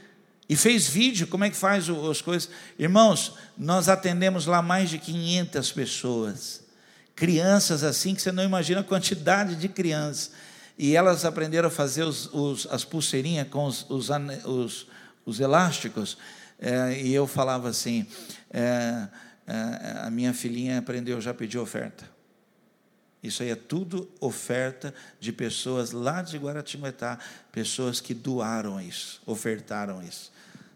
[0.48, 2.48] e fez vídeo, como é que faz as coisas.
[2.78, 6.68] Irmãos, nós atendemos lá mais de 500 pessoas
[7.18, 10.30] crianças assim, que você não imagina a quantidade de crianças.
[10.78, 14.86] E elas aprenderam a fazer os, os, as pulseirinhas com os, os,
[15.26, 16.16] os elásticos.
[16.60, 18.06] É, e eu falava assim:
[18.52, 19.08] é,
[19.46, 22.04] é, a minha filhinha aprendeu já a pedir oferta.
[23.22, 27.18] Isso aí é tudo oferta de pessoas lá de Guaratinguetá,
[27.50, 30.30] pessoas que doaram isso, ofertaram isso.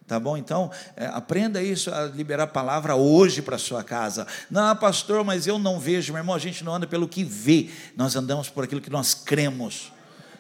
[0.07, 0.37] Tá bom?
[0.37, 4.27] Então, é, aprenda isso, a liberar a palavra hoje para sua casa.
[4.51, 7.71] Não, pastor, mas eu não vejo, meu irmão, a gente não anda pelo que vê,
[7.97, 9.93] nós andamos por aquilo que nós cremos.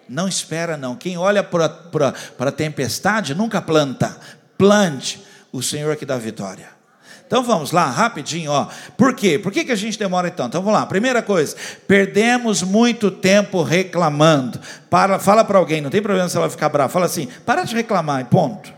[0.09, 0.97] Não espera, não.
[0.97, 4.19] Quem olha para a tempestade nunca planta.
[4.59, 6.82] Plante o Senhor que dá vitória.
[7.33, 8.69] Então vamos lá, rapidinho, ó.
[8.95, 9.39] Por quê?
[9.39, 10.49] Por que, que a gente demora então?
[10.49, 10.85] Então vamos lá.
[10.85, 11.57] Primeira coisa,
[11.89, 14.61] perdemos muito tempo reclamando.
[14.91, 16.93] Para, fala para alguém, não tem problema se ela ficar brava.
[16.93, 18.71] Fala assim, para de reclamar e ponto.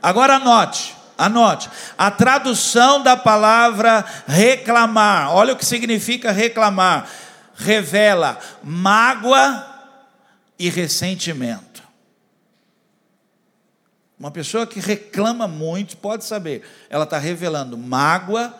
[0.00, 1.68] Agora anote, anote.
[1.98, 7.08] A tradução da palavra reclamar, olha o que significa reclamar.
[7.56, 9.66] Revela mágoa
[10.56, 11.73] e ressentimento.
[14.18, 18.54] Uma pessoa que reclama muito, pode saber, ela está revelando mágoa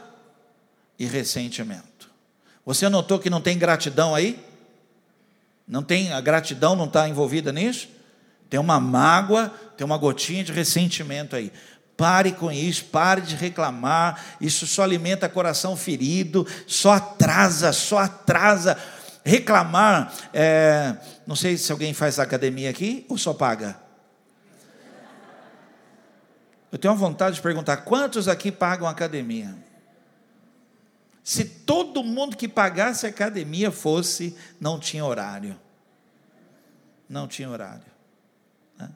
[0.98, 2.10] e ressentimento.
[2.66, 4.42] Você notou que não tem gratidão aí?
[5.66, 7.88] Não tem, a gratidão não está envolvida nisso?
[8.50, 11.52] Tem uma mágoa, tem uma gotinha de ressentimento aí.
[11.96, 14.36] Pare com isso, pare de reclamar.
[14.40, 18.76] Isso só alimenta coração ferido, só atrasa, só atrasa.
[19.24, 23.83] Reclamar, é, não sei se alguém faz academia aqui ou só paga.
[26.74, 29.56] Eu tenho vontade de perguntar: quantos aqui pagam academia?
[31.22, 35.56] Se todo mundo que pagasse academia fosse, não tinha horário.
[37.08, 37.86] Não tinha horário.
[38.76, 38.90] Né?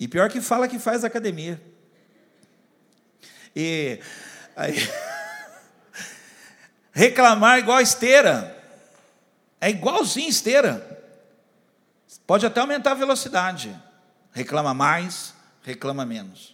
[0.00, 1.62] E pior que fala que faz academia.
[3.54, 4.00] E
[4.56, 4.74] aí,
[6.90, 8.60] reclamar igual esteira.
[9.60, 11.00] É igualzinho esteira.
[12.26, 13.72] Pode até aumentar a velocidade.
[14.32, 16.53] Reclama mais, reclama menos.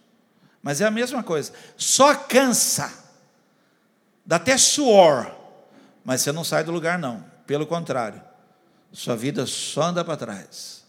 [0.63, 1.53] Mas é a mesma coisa.
[1.77, 2.93] Só cansa.
[4.25, 5.35] Dá até suor.
[6.05, 7.25] Mas você não sai do lugar, não.
[7.47, 8.23] Pelo contrário.
[8.93, 10.81] Sua vida só anda para trás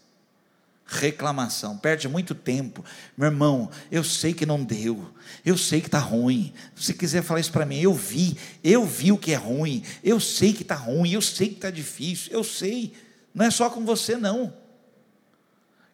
[0.92, 2.84] reclamação, perde muito tempo.
[3.16, 5.08] Meu irmão, eu sei que não deu,
[5.44, 6.52] eu sei que está ruim.
[6.76, 9.82] Se você quiser falar isso para mim, eu vi, eu vi o que é ruim,
[10.04, 12.92] eu sei que está ruim, eu sei que está difícil, eu sei.
[13.34, 14.52] Não é só com você, não,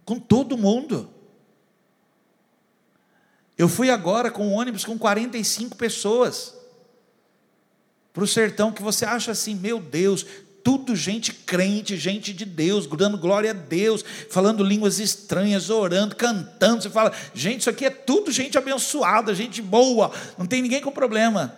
[0.05, 1.11] com todo mundo.
[3.59, 6.55] Eu fui agora com um ônibus com 45 pessoas
[8.13, 10.25] para o sertão que você acha assim, meu Deus,
[10.63, 16.83] tudo gente crente, gente de Deus, dando glória a Deus, falando línguas estranhas, orando, cantando.
[16.83, 20.93] Você fala, gente, isso aqui é tudo gente abençoada, gente boa, não tem ninguém com
[20.93, 21.57] problema.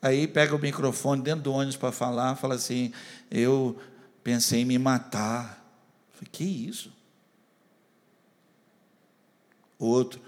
[0.00, 2.92] Aí pega o microfone dentro do ônibus para falar, fala assim:
[3.30, 3.76] Eu
[4.22, 5.64] pensei em me matar.
[6.12, 6.95] Eu falei, que isso?
[9.78, 10.20] Outro,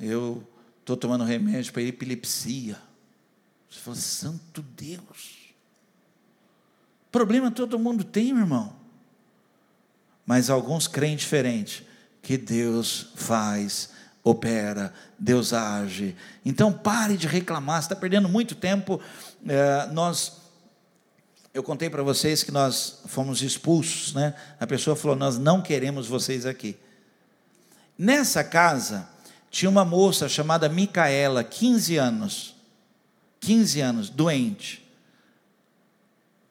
[0.00, 0.46] eu
[0.80, 2.78] estou tomando remédio para epilepsia.
[3.70, 5.42] Você fala, Santo Deus.
[7.10, 8.74] Problema todo mundo tem, meu irmão.
[10.26, 11.86] Mas alguns creem diferente,
[12.22, 13.90] que Deus faz,
[14.22, 16.16] opera, Deus age.
[16.44, 19.00] Então pare de reclamar, você está perdendo muito tempo.
[19.46, 20.40] É, nós,
[21.52, 24.34] eu contei para vocês que nós fomos expulsos, né?
[24.60, 26.76] A pessoa falou: Nós não queremos vocês aqui.
[28.02, 29.08] Nessa casa,
[29.48, 32.56] tinha uma moça chamada Micaela, 15 anos.
[33.38, 34.84] 15 anos, doente.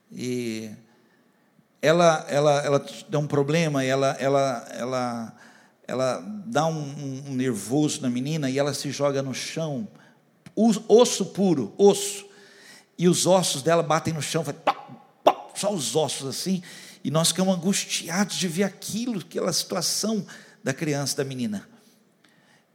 [0.10, 0.72] E
[1.82, 5.36] ela, ela, ela dá um problema, ela, ela, ela,
[5.86, 9.86] ela dá um, um nervoso na menina e ela se joga no chão,
[10.56, 12.28] osso puro, osso.
[12.98, 14.56] E os ossos dela batem no chão, faz
[15.56, 16.64] só os ossos assim.
[17.04, 20.26] E nós ficamos angustiados de ver aquilo, aquela situação
[20.64, 21.68] da criança, da menina.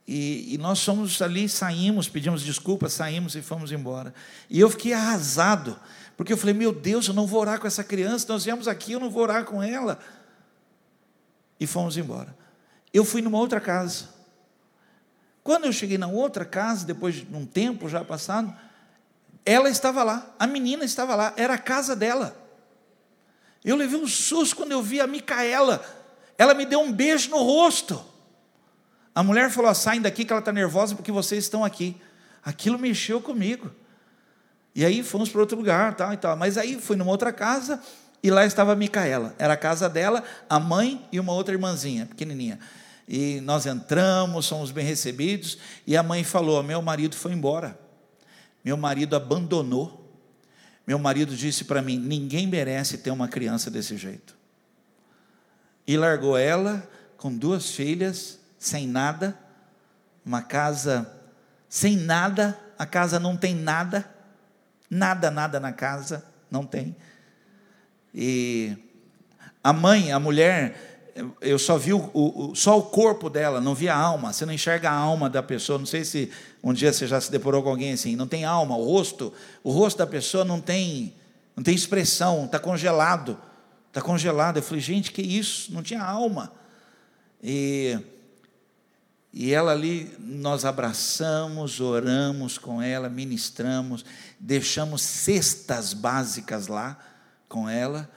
[0.07, 4.15] E, e, nós fomos ali, saímos, pedimos desculpas, saímos e fomos embora.
[4.49, 5.79] E eu fiquei arrasado,
[6.17, 8.93] porque eu falei: Meu Deus, eu não vou orar com essa criança, nós viemos aqui,
[8.93, 9.99] eu não vou orar com ela.
[11.59, 12.37] E fomos embora.
[12.93, 14.17] Eu fui numa outra casa.
[15.43, 18.55] Quando eu cheguei na outra casa, depois de um tempo já passado,
[19.45, 22.37] ela estava lá, a menina estava lá, era a casa dela.
[23.65, 25.85] Eu levei um susto quando eu vi a Micaela.
[26.39, 28.05] Ela me deu um beijo no rosto.
[29.15, 31.97] A mulher falou: saem daqui que ela está nervosa porque vocês estão aqui.
[32.45, 33.71] Aquilo mexeu comigo.
[34.75, 36.37] E aí fomos para outro lugar, tal e tal.
[36.37, 37.83] Mas aí fui numa outra casa
[38.23, 39.35] e lá estava a Micaela.
[39.39, 42.59] Era a casa dela, a mãe e uma outra irmãzinha, pequenininha.
[43.09, 45.59] E nós entramos, somos bem recebidos.
[45.87, 47.79] E a mãe falou: Meu marido foi embora.
[48.63, 50.03] Meu marido abandonou.
[50.87, 54.37] Meu marido disse para mim: Ninguém merece ter uma criança desse jeito.
[55.87, 59.37] E largou ela com duas filhas sem nada,
[60.25, 61.11] uma casa
[61.69, 64.09] sem nada, a casa não tem nada,
[64.91, 66.97] nada, nada na casa, não tem.
[68.15, 68.77] E
[69.63, 71.05] a mãe, a mulher,
[71.41, 74.33] eu só vi o, o, só o corpo dela, não vi a alma.
[74.33, 75.79] Você não enxerga a alma da pessoa.
[75.79, 76.31] Não sei se
[76.63, 78.17] um dia você já se deporou com alguém assim.
[78.17, 81.15] Não tem alma, o rosto, o rosto da pessoa não tem,
[81.55, 83.39] não tem expressão, está congelado,
[83.97, 84.59] está congelado.
[84.59, 85.73] Eu falei, gente, que isso?
[85.73, 86.53] Não tinha alma.
[87.43, 87.99] E
[89.39, 94.03] e ela ali, nós abraçamos, oramos com ela, ministramos,
[94.41, 96.99] deixamos cestas básicas lá
[97.47, 98.11] com ela.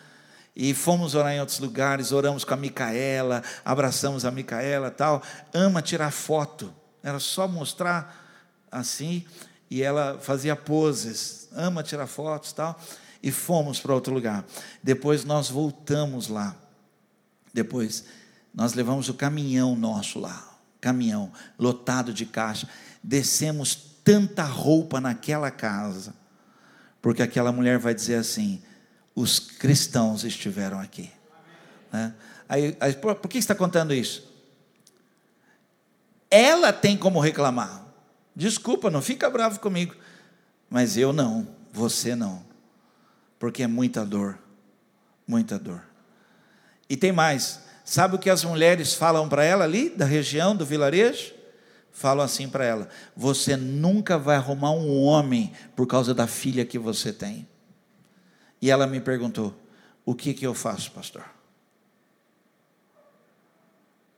[0.56, 5.22] E fomos orar em outros lugares, oramos com a Micaela, abraçamos a Micaela tal.
[5.54, 6.74] Ama tirar foto.
[7.04, 9.26] Era só mostrar assim,
[9.70, 12.80] e ela fazia poses, ama tirar fotos tal.
[13.22, 14.46] E fomos para outro lugar.
[14.82, 16.56] Depois nós voltamos lá.
[17.54, 18.06] Depois
[18.54, 20.50] nós levamos o caminhão nosso lá
[20.82, 22.66] caminhão lotado de caixa,
[23.04, 26.14] descemos tanta roupa naquela casa,
[27.02, 28.62] porque aquela mulher vai dizer assim:
[29.14, 31.12] os cristãos estiveram aqui.
[31.92, 32.14] Né?
[32.48, 34.30] Aí, aí, por, por que está contando isso?
[36.32, 37.86] ela tem como reclamar.
[38.36, 39.96] Desculpa, não fica bravo comigo.
[40.70, 42.46] Mas eu não, você não.
[43.40, 44.38] Porque é muita dor.
[45.26, 45.82] Muita dor.
[46.90, 47.62] E tem mais.
[47.86, 51.34] Sabe o que as mulheres falam para ela ali, da região, do vilarejo?
[51.92, 56.78] Falam assim para ela: Você nunca vai arrumar um homem por causa da filha que
[56.78, 57.48] você tem.
[58.62, 59.56] E ela me perguntou:
[60.06, 61.26] O que, que eu faço, pastor?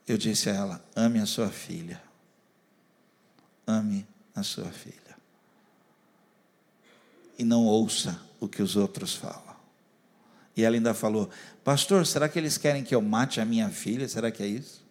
[0.08, 2.02] Eu disse a ela: Ame a sua filha.
[3.66, 4.06] Ame
[4.36, 5.01] a sua filha.
[7.38, 9.56] E não ouça o que os outros falam.
[10.56, 11.30] E ela ainda falou:
[11.63, 14.08] Pastor, será que eles querem que eu mate a minha filha?
[14.08, 14.86] Será que é isso?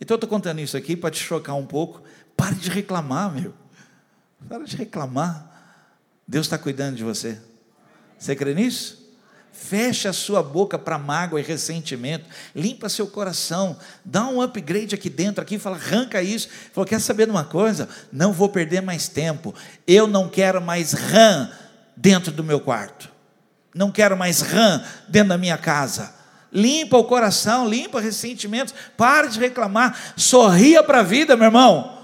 [0.00, 2.02] Então eu estou contando isso aqui para te chocar um pouco.
[2.36, 3.54] Pare de reclamar, meu.
[4.48, 5.50] Para de reclamar.
[6.26, 7.40] Deus está cuidando de você.
[8.18, 9.01] Você crê nisso?
[9.52, 12.24] Feche a sua boca para mágoa e ressentimento.
[12.54, 13.76] Limpa seu coração.
[14.04, 16.48] Dá um upgrade aqui dentro, aqui, fala, arranca isso.
[16.72, 17.88] Falou, quer saber de uma coisa?
[18.10, 19.54] Não vou perder mais tempo.
[19.86, 21.50] Eu não quero mais rã
[21.96, 23.10] dentro do meu quarto.
[23.74, 26.14] Não quero mais rã dentro da minha casa.
[26.50, 28.74] Limpa o coração, limpa ressentimentos.
[28.96, 30.14] Pare de reclamar.
[30.16, 31.98] Sorria para a vida, meu irmão.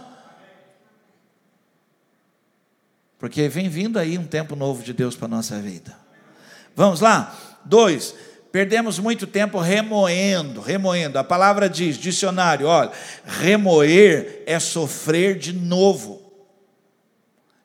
[3.19, 6.08] Porque vem vindo aí um tempo novo de Deus para a nossa vida.
[6.79, 7.37] Vamos lá?
[7.65, 8.15] Dois,
[8.53, 11.19] perdemos muito tempo remoendo, remoendo.
[11.19, 12.93] A palavra diz, dicionário, olha,
[13.25, 16.23] remoer é sofrer de novo.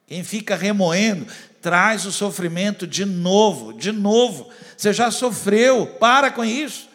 [0.08, 1.28] Quem fica remoendo
[1.62, 4.50] traz o sofrimento de novo, de novo.
[4.76, 6.90] Você já sofreu, para com isso.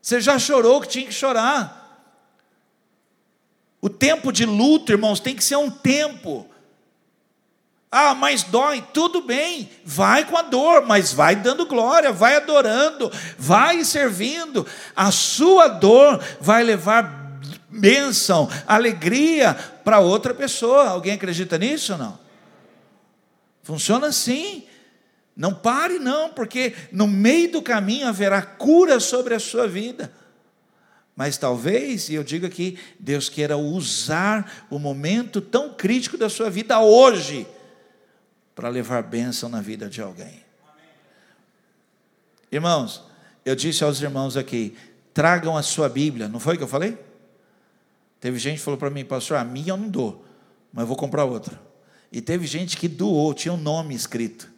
[0.00, 2.08] Você já chorou que tinha que chorar.
[3.82, 6.48] O tempo de luto, irmãos, tem que ser um tempo
[7.90, 13.10] ah, mas dói, tudo bem, vai com a dor, mas vai dando glória, vai adorando,
[13.38, 14.66] vai servindo.
[14.94, 20.88] A sua dor vai levar bênção, alegria para outra pessoa.
[20.88, 22.18] Alguém acredita nisso ou não?
[23.62, 24.64] Funciona assim.
[25.34, 30.12] Não pare, não, porque no meio do caminho haverá cura sobre a sua vida.
[31.16, 36.50] Mas talvez, e eu digo aqui, Deus queira usar o momento tão crítico da sua
[36.50, 37.46] vida hoje
[38.58, 40.42] para levar bênção na vida de alguém.
[42.50, 43.04] Irmãos,
[43.44, 44.76] eu disse aos irmãos aqui:
[45.14, 46.98] tragam a sua Bíblia, não foi o que eu falei?
[48.18, 50.24] Teve gente que falou para mim, pastor, a minha eu não dou,
[50.72, 51.56] mas eu vou comprar outra.
[52.10, 54.50] E teve gente que doou, tinha um nome escrito.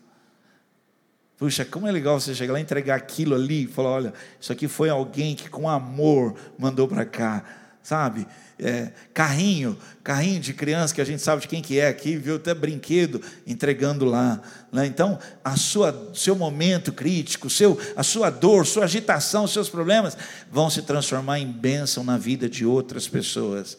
[1.37, 4.51] Puxa, como é legal você chegar lá e entregar aquilo ali e falar: olha, isso
[4.51, 7.45] aqui foi alguém que com amor mandou para cá,
[7.83, 8.27] sabe?
[8.63, 12.37] é, carrinho, carrinho de criança que a gente sabe de quem que é aqui, viu
[12.37, 14.41] até brinquedo entregando lá.
[14.71, 14.87] Né?
[14.87, 20.17] Então, a sua, seu momento crítico, seu, a sua dor, sua agitação, seus problemas
[20.51, 23.79] vão se transformar em bênção na vida de outras pessoas.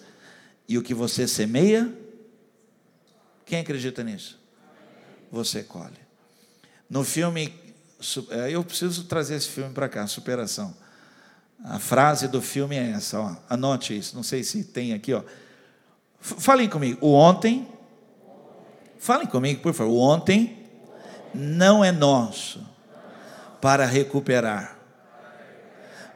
[0.67, 1.91] E o que você semeia,
[3.45, 4.39] quem acredita nisso?
[5.31, 6.01] Você colhe.
[6.89, 7.53] No filme,
[8.31, 10.75] é, eu preciso trazer esse filme para cá, Superação.
[11.63, 13.35] A frase do filme é essa, ó.
[13.49, 15.13] anote isso, não sei se tem aqui.
[15.13, 15.23] Ó.
[16.19, 17.67] Falem comigo, o ontem,
[18.97, 20.67] falem comigo, por favor, o ontem
[21.33, 22.67] não é nosso
[23.61, 24.77] para recuperar,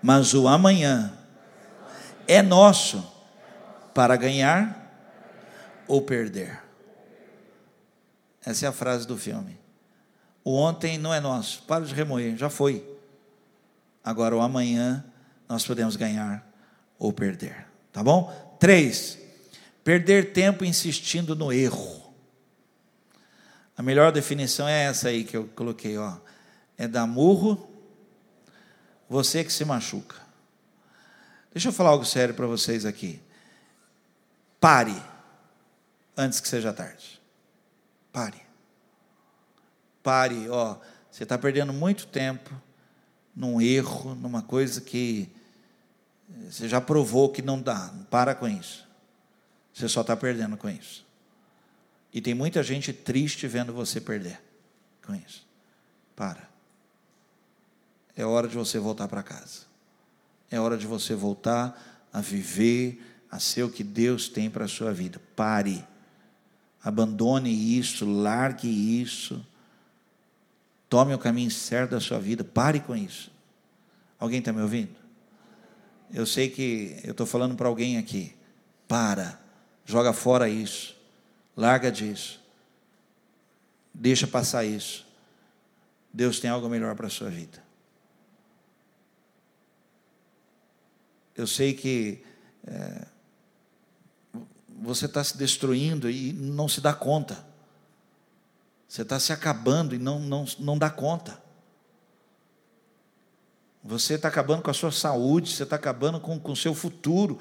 [0.01, 1.13] mas o amanhã
[2.27, 3.05] é nosso
[3.93, 4.85] para ganhar
[5.87, 6.61] ou perder.
[8.43, 9.57] Essa é a frase do filme.
[10.43, 12.87] O ontem não é nosso, para de remoer, já foi.
[14.03, 15.03] Agora o amanhã
[15.47, 16.45] nós podemos ganhar
[16.97, 17.67] ou perder.
[17.91, 18.57] Tá bom?
[18.59, 19.17] Três,
[19.83, 22.13] perder tempo insistindo no erro.
[23.77, 26.17] A melhor definição é essa aí que eu coloquei, ó.
[26.77, 27.69] É dar murro,
[29.09, 30.15] você que se machuca.
[31.53, 33.21] Deixa eu falar algo sério para vocês aqui.
[34.59, 34.95] Pare
[36.17, 37.21] antes que seja tarde.
[38.11, 38.41] Pare.
[40.01, 40.77] Pare, ó.
[41.11, 42.49] Você está perdendo muito tempo
[43.35, 45.29] num erro, numa coisa que
[46.27, 47.93] você já provou que não dá.
[48.09, 48.87] Para com isso.
[49.73, 51.05] Você só está perdendo com isso.
[52.13, 54.41] E tem muita gente triste vendo você perder
[55.05, 55.45] com isso.
[56.15, 56.49] Para.
[58.15, 59.63] É hora de você voltar para casa.
[60.49, 64.69] É hora de você voltar a viver, a ser o que Deus tem para a
[64.69, 65.21] sua vida.
[65.35, 65.85] Pare.
[66.81, 68.69] Abandone isso, largue
[69.01, 69.45] isso.
[70.87, 72.43] Tome o caminho certo da sua vida.
[72.43, 73.29] Pare com isso.
[74.17, 75.04] Alguém está me ouvindo?
[76.13, 78.35] Eu sei que eu estou falando para alguém aqui.
[78.87, 79.39] Para,
[79.83, 80.95] joga fora isso,
[81.57, 82.39] larga disso,
[83.93, 85.05] deixa passar isso.
[86.13, 87.63] Deus tem algo melhor para a sua vida.
[91.35, 92.23] Eu sei que
[92.65, 93.05] é,
[94.81, 97.45] você está se destruindo e não se dá conta.
[98.87, 101.43] Você está se acabando e não, não, não dá conta.
[103.87, 107.37] Você está acabando com a sua saúde, você está acabando com o seu futuro.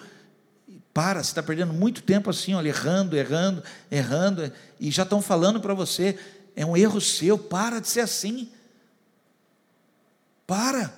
[0.92, 5.58] Para, você está perdendo muito tempo assim, olha, errando, errando, errando, e já estão falando
[5.58, 6.18] para você,
[6.54, 8.50] é um erro seu, para de ser assim.
[10.46, 10.92] Para.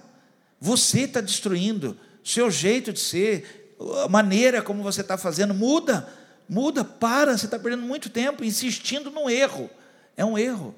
[0.60, 6.08] Você está destruindo, seu jeito de ser, a maneira como você está fazendo, muda,
[6.48, 9.70] muda, para, você está perdendo muito tempo insistindo no erro.
[10.16, 10.74] É um erro.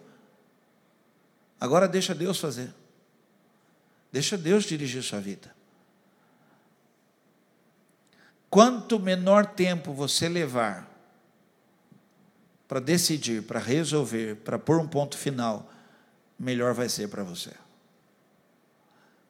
[1.58, 2.70] Agora deixa Deus fazer.
[4.12, 5.54] Deixa Deus dirigir sua vida.
[8.50, 10.88] Quanto menor tempo você levar
[12.66, 15.70] para decidir, para resolver, para pôr um ponto final,
[16.38, 17.52] melhor vai ser para você.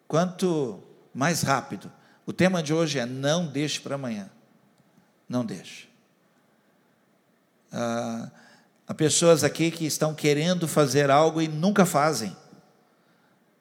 [0.06, 0.82] Quanto
[1.14, 1.90] mais rápido.
[2.24, 4.30] O tema de hoje é não deixe para amanhã.
[5.28, 5.88] Não deixe.
[7.72, 8.30] Ah,
[8.86, 12.36] há pessoas aqui que estão querendo fazer algo e nunca fazem.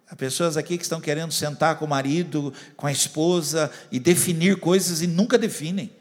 [0.10, 4.58] Há pessoas aqui que estão querendo sentar com o marido, com a esposa e definir
[4.60, 5.91] coisas e nunca definem.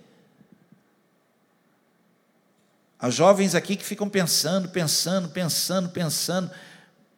[2.99, 6.51] Há jovens aqui que ficam pensando, pensando, pensando, pensando.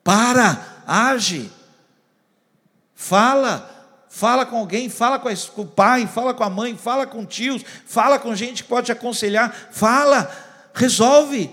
[0.03, 1.53] Para, age.
[2.95, 3.71] Fala,
[4.09, 8.19] fala com alguém, fala com, o pai, fala com a mãe, fala com tios, fala
[8.19, 9.55] com gente que pode te aconselhar.
[9.71, 10.31] Fala,
[10.75, 11.51] resolve.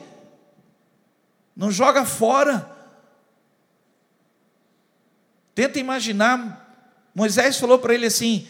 [1.56, 2.75] Não joga fora.
[5.56, 8.46] Tenta imaginar, Moisés falou para ele assim: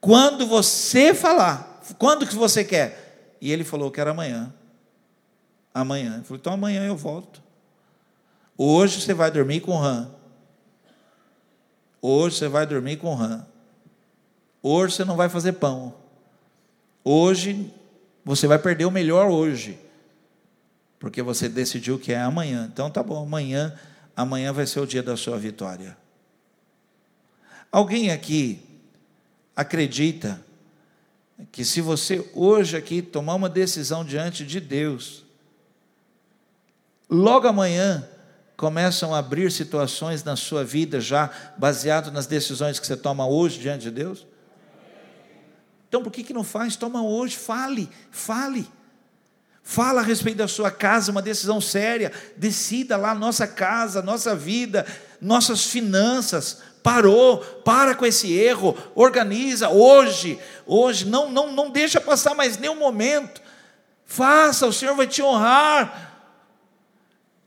[0.00, 3.36] quando você falar, quando que você quer?
[3.40, 4.54] E ele falou: quero amanhã.
[5.74, 6.14] Amanhã.
[6.14, 7.42] Ele falou: então amanhã eu volto.
[8.56, 10.08] Hoje você vai dormir com rã.
[12.00, 13.44] Hoje você vai dormir com rã.
[14.62, 15.94] Hoje você não vai fazer pão.
[17.02, 17.74] Hoje
[18.24, 19.80] você vai perder o melhor hoje.
[21.00, 22.70] Porque você decidiu que é amanhã.
[22.72, 23.76] Então tá bom, amanhã,
[24.16, 26.03] amanhã vai ser o dia da sua vitória.
[27.74, 28.62] Alguém aqui
[29.56, 30.40] acredita
[31.50, 35.24] que se você hoje aqui tomar uma decisão diante de Deus,
[37.10, 38.08] logo amanhã
[38.56, 43.58] começam a abrir situações na sua vida já baseado nas decisões que você toma hoje
[43.58, 44.24] diante de Deus?
[45.88, 46.76] Então por que, que não faz?
[46.76, 48.68] Toma hoje, fale, fale.
[49.64, 52.12] Fala a respeito da sua casa, uma decisão séria.
[52.36, 54.86] Decida lá nossa casa, nossa vida,
[55.20, 62.34] nossas finanças parou, para com esse erro, organiza hoje, hoje, não, não, não deixa passar
[62.34, 63.40] mais nenhum momento,
[64.04, 66.12] faça, o Senhor vai te honrar.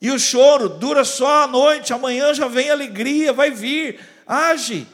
[0.01, 4.87] E o choro dura só a noite, amanhã já vem alegria, vai vir, age.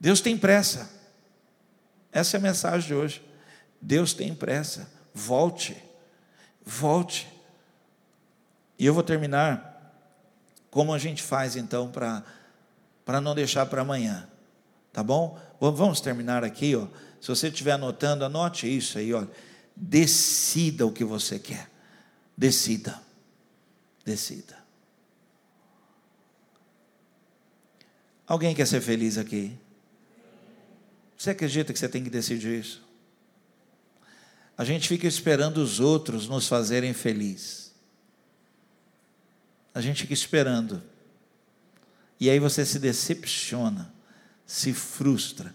[0.00, 0.90] Deus tem pressa.
[2.10, 3.22] Essa é a mensagem de hoje.
[3.80, 4.90] Deus tem pressa.
[5.14, 5.76] Volte,
[6.64, 7.28] volte.
[8.76, 9.92] E eu vou terminar
[10.68, 12.24] como a gente faz então para
[13.04, 14.28] para não deixar para amanhã.
[14.92, 15.38] Tá bom?
[15.60, 16.86] Vamos terminar aqui, ó.
[17.20, 19.26] Se você estiver anotando, anote isso aí, ó.
[19.74, 21.70] Decida o que você quer.
[22.36, 23.00] Decida.
[24.04, 24.56] Decida.
[28.26, 29.56] Alguém quer ser feliz aqui?
[31.16, 32.82] Você acredita que você tem que decidir isso?
[34.56, 37.74] A gente fica esperando os outros nos fazerem feliz.
[39.74, 40.82] A gente fica esperando.
[42.20, 43.92] E aí você se decepciona,
[44.46, 45.54] se frustra.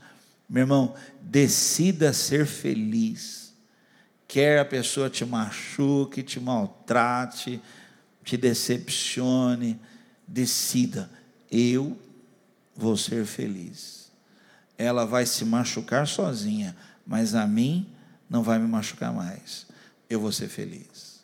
[0.50, 3.54] Meu irmão, decida ser feliz.
[4.28, 7.62] Quer a pessoa te machuque, te maltrate,
[8.24, 9.80] te decepcione,
[10.28, 11.10] decida,
[11.52, 11.98] eu
[12.76, 14.12] vou ser feliz.
[14.78, 17.92] Ela vai se machucar sozinha, mas a mim
[18.30, 19.66] não vai me machucar mais.
[20.10, 21.24] Eu vou ser feliz.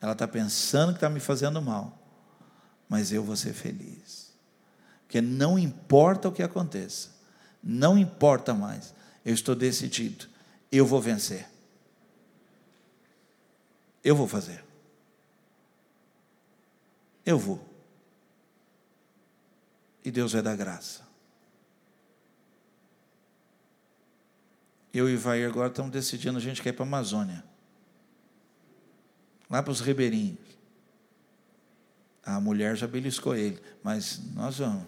[0.00, 2.05] Ela está pensando que está me fazendo mal
[2.88, 4.32] mas eu vou ser feliz.
[5.06, 7.10] Porque não importa o que aconteça,
[7.62, 10.26] não importa mais, eu estou decidido,
[10.70, 11.48] eu vou vencer.
[14.02, 14.64] Eu vou fazer.
[17.24, 17.60] Eu vou.
[20.04, 21.04] E Deus vai dar graça.
[24.94, 27.44] Eu e Vai agora estamos decidindo, a gente quer ir para a Amazônia.
[29.50, 30.55] Lá para os ribeirinhos.
[32.26, 34.82] A mulher já beliscou ele, mas nós vamos.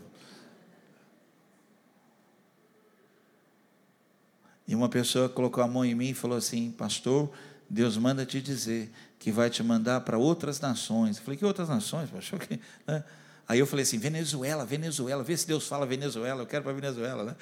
[4.66, 7.30] E uma pessoa colocou a mão em mim e falou assim: Pastor,
[7.70, 11.16] Deus manda te dizer que vai te mandar para outras nações.
[11.16, 12.11] Eu falei: Que outras nações?
[12.11, 12.41] Pastor?
[12.41, 13.05] Que, né?
[13.47, 17.22] Aí eu falei assim: Venezuela, Venezuela, vê se Deus fala Venezuela, eu quero para Venezuela.
[17.22, 17.36] Né?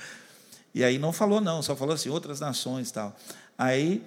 [0.74, 3.16] E aí não falou, não, só falou assim: outras nações tal.
[3.56, 4.04] Aí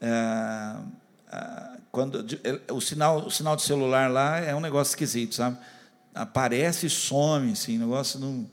[0.00, 0.76] é,
[1.90, 2.24] quando
[2.72, 5.58] o sinal, o sinal de celular lá é um negócio esquisito, sabe?
[6.14, 8.48] Aparece e some, assim, negócio não.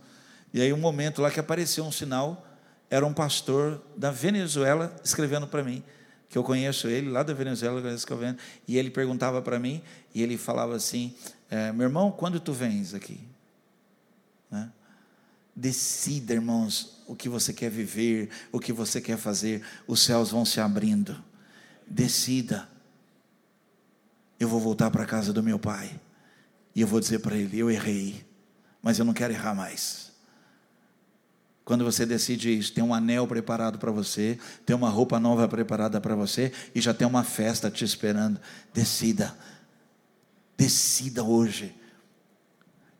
[0.53, 2.45] E aí um momento lá que apareceu um sinal,
[2.89, 5.83] era um pastor da Venezuela escrevendo para mim,
[6.27, 9.81] que eu conheço ele lá da Venezuela escrevendo, e ele perguntava para mim
[10.13, 11.15] e ele falava assim:
[11.49, 13.19] é, meu irmão, quando tu vens aqui?
[14.49, 14.69] Né?
[15.55, 20.45] Decida, irmãos, o que você quer viver, o que você quer fazer, os céus vão
[20.45, 21.28] se abrindo.
[21.89, 22.67] Decida.
[24.39, 25.99] Eu vou voltar para a casa do meu pai
[26.75, 28.25] e eu vou dizer para ele: eu errei,
[28.81, 30.09] mas eu não quero errar mais.
[31.65, 36.01] Quando você decide isso, tem um anel preparado para você, tem uma roupa nova preparada
[36.01, 38.39] para você e já tem uma festa te esperando.
[38.73, 39.37] Decida.
[40.57, 41.75] Decida hoje.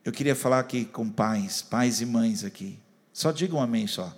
[0.05, 2.77] Eu queria falar aqui com pais, pais e mães aqui.
[3.11, 4.15] Só diga um amém só.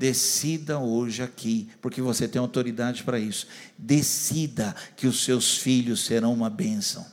[0.00, 3.46] Decida hoje aqui, porque você tem autoridade para isso.
[3.76, 7.04] Decida que os seus filhos serão uma bênção.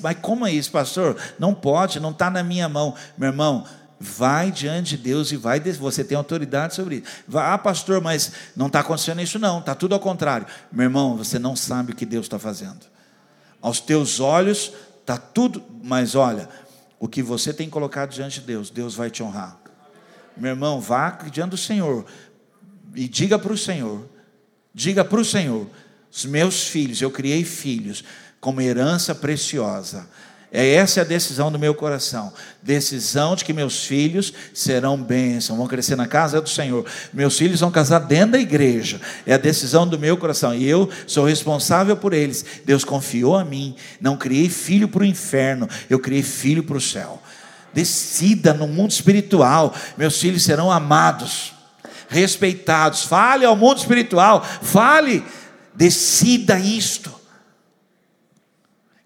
[0.00, 1.16] Mas como é isso, pastor?
[1.36, 2.94] Não pode, não está na minha mão.
[3.18, 3.66] Meu irmão,
[3.98, 7.06] vai diante de Deus e vai, você tem autoridade sobre isso.
[7.36, 10.46] Ah, pastor, mas não está acontecendo isso, não, está tudo ao contrário.
[10.70, 12.86] Meu irmão, você não sabe o que Deus está fazendo.
[13.60, 16.48] Aos teus olhos está tudo, mas olha,
[17.00, 19.65] o que você tem colocado diante de Deus, Deus vai te honrar.
[20.36, 22.04] Meu irmão, vá diante do Senhor
[22.94, 24.08] e diga para o Senhor,
[24.74, 25.68] diga para o Senhor,
[26.10, 28.02] os meus filhos, eu criei filhos
[28.40, 30.08] como herança preciosa.
[30.52, 32.32] É essa a decisão do meu coração.
[32.62, 36.86] Decisão de que meus filhos serão bênçãos, vão crescer na casa do Senhor.
[37.12, 39.00] Meus filhos vão casar dentro da igreja.
[39.26, 40.54] É a decisão do meu coração.
[40.54, 42.44] E eu sou responsável por eles.
[42.64, 43.74] Deus confiou a mim.
[44.00, 47.20] Não criei filho para o inferno, eu criei filho para o céu.
[47.76, 49.74] Decida no mundo espiritual.
[49.98, 51.52] Meus filhos serão amados,
[52.08, 53.02] respeitados.
[53.02, 54.42] Fale ao mundo espiritual.
[54.42, 55.22] Fale.
[55.74, 57.14] Decida isto.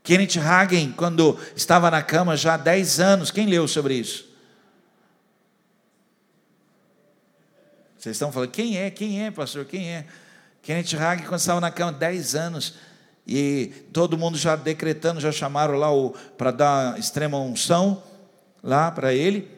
[0.05, 4.29] Kenneth Hagen, quando estava na cama já há 10 anos, quem leu sobre isso?
[7.99, 8.89] Vocês estão falando, quem é?
[8.89, 9.65] Quem é, pastor?
[9.65, 10.07] Quem é?
[10.63, 12.75] Kenneth Hagen, quando estava na cama, 10 anos,
[13.27, 15.89] e todo mundo já decretando, já chamaram lá
[16.39, 18.01] para dar extrema unção
[18.63, 19.49] lá para ele,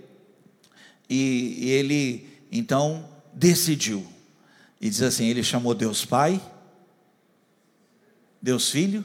[1.08, 4.06] e, ele então decidiu,
[4.80, 6.40] e diz assim: ele chamou Deus Pai,
[8.40, 9.04] Deus Filho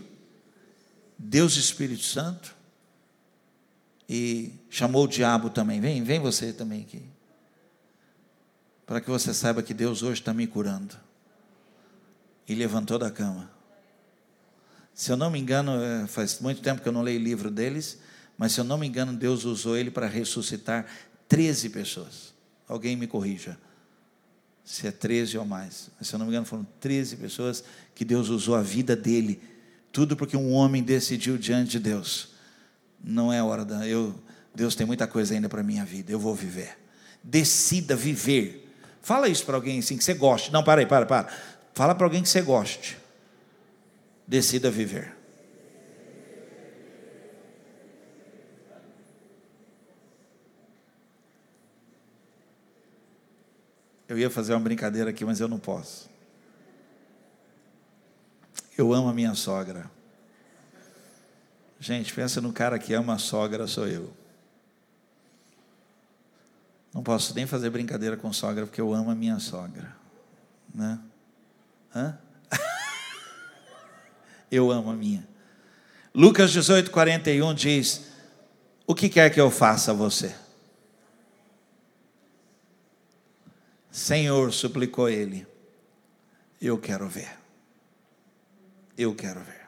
[1.18, 2.56] Deus Espírito Santo,
[4.08, 5.82] e chamou o diabo também.
[5.82, 7.04] Vem, vem você também aqui.
[8.86, 10.96] Para que você saiba que Deus hoje está me curando.
[12.48, 13.52] E levantou da cama.
[14.94, 18.00] Se eu não me engano, é, faz muito tempo que eu não leio livro deles,
[18.38, 20.86] mas se eu não me engano, Deus usou ele para ressuscitar
[21.28, 22.34] 13 pessoas.
[22.68, 23.58] Alguém me corrija.
[24.64, 25.90] Se é 13 ou mais.
[25.98, 27.64] Mas se eu não me engano, foram 13 pessoas
[27.96, 29.42] que Deus usou a vida dele
[29.98, 32.30] tudo porque um homem decidiu diante de Deus.
[33.04, 34.14] Não é hora da eu
[34.54, 36.12] Deus tem muita coisa ainda para minha vida.
[36.12, 36.78] Eu vou viver.
[37.24, 38.72] Decida viver.
[39.02, 40.54] Fala isso para alguém assim que você goste.
[40.54, 41.36] Não, para aí, para, para.
[41.74, 42.96] Fala para alguém que você goste.
[44.28, 45.17] Decida viver.
[54.08, 56.10] Eu ia fazer uma brincadeira aqui, mas eu não posso.
[58.78, 59.90] Eu amo a minha sogra.
[61.80, 64.14] Gente, pensa no cara que ama a sogra, sou eu.
[66.94, 69.96] Não posso nem fazer brincadeira com sogra, porque eu amo a minha sogra.
[70.74, 71.00] Né?
[71.94, 72.18] Hã?
[74.52, 75.28] eu amo a minha.
[76.14, 78.08] Lucas 18, 41 diz:
[78.88, 80.34] O que quer que eu faça a você?
[83.98, 85.48] Senhor, suplicou ele,
[86.62, 87.36] eu quero ver.
[88.96, 89.68] Eu quero ver.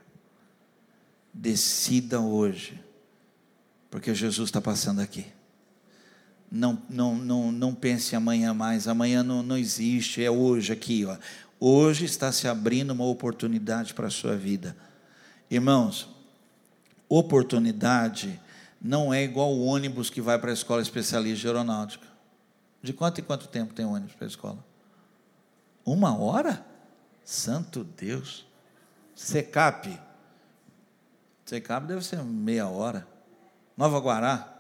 [1.34, 2.80] Decida hoje,
[3.90, 5.26] porque Jesus está passando aqui.
[6.52, 11.06] Não, não, não, não pense amanhã mais, amanhã não, não existe, é hoje aqui.
[11.06, 11.18] Ó.
[11.60, 14.78] Hoje está se abrindo uma oportunidade para a sua vida.
[15.50, 16.08] Irmãos,
[17.10, 18.40] oportunidade
[18.80, 22.09] não é igual o ônibus que vai para a escola especialista de aeronáutica.
[22.82, 24.66] De quanto em quanto tempo tem ônibus para a escola?
[25.86, 26.66] Uma hora?
[27.24, 28.46] Santo Deus.
[29.16, 30.00] Secap.
[31.46, 33.08] Secap deve ser meia hora.
[33.76, 34.56] Nova Guará.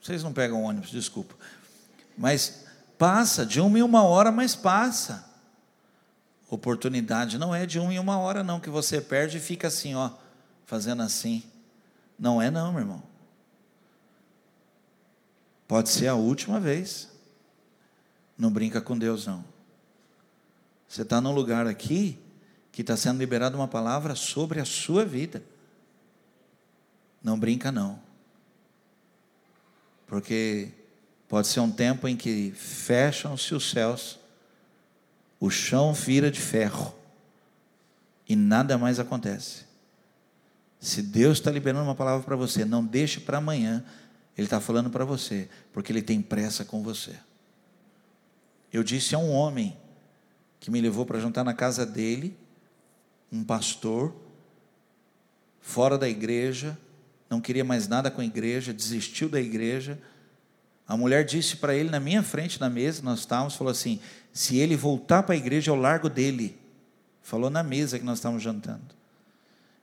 [0.00, 1.34] Vocês não pegam ônibus, desculpa.
[2.16, 2.64] Mas
[2.96, 5.26] passa de uma em uma hora, mas passa.
[6.48, 9.96] Oportunidade não é de uma em uma hora, não, que você perde e fica assim,
[9.96, 10.10] ó,
[10.64, 11.42] fazendo assim.
[12.18, 13.02] Não é, não, meu irmão.
[15.66, 17.08] Pode ser a última vez.
[18.38, 19.44] Não brinca com Deus, não.
[20.88, 22.18] Você está num lugar aqui
[22.70, 25.42] que está sendo liberada uma palavra sobre a sua vida.
[27.22, 27.98] Não brinca, não.
[30.06, 30.70] Porque
[31.28, 34.18] pode ser um tempo em que fecham-se os céus,
[35.40, 36.94] o chão vira de ferro
[38.28, 39.64] e nada mais acontece.
[40.78, 43.84] Se Deus está liberando uma palavra para você, não deixe para amanhã.
[44.36, 47.16] Ele está falando para você, porque Ele tem pressa com você.
[48.72, 49.76] Eu disse a um homem
[50.60, 52.36] que me levou para jantar na casa dele,
[53.32, 54.14] um pastor,
[55.60, 56.76] fora da igreja,
[57.28, 59.98] não queria mais nada com a igreja, desistiu da igreja.
[60.86, 64.00] A mulher disse para ele na minha frente na mesa, nós estávamos, falou assim:
[64.32, 66.56] se ele voltar para a igreja, eu largo dele.
[67.22, 68.94] Falou na mesa que nós estávamos jantando.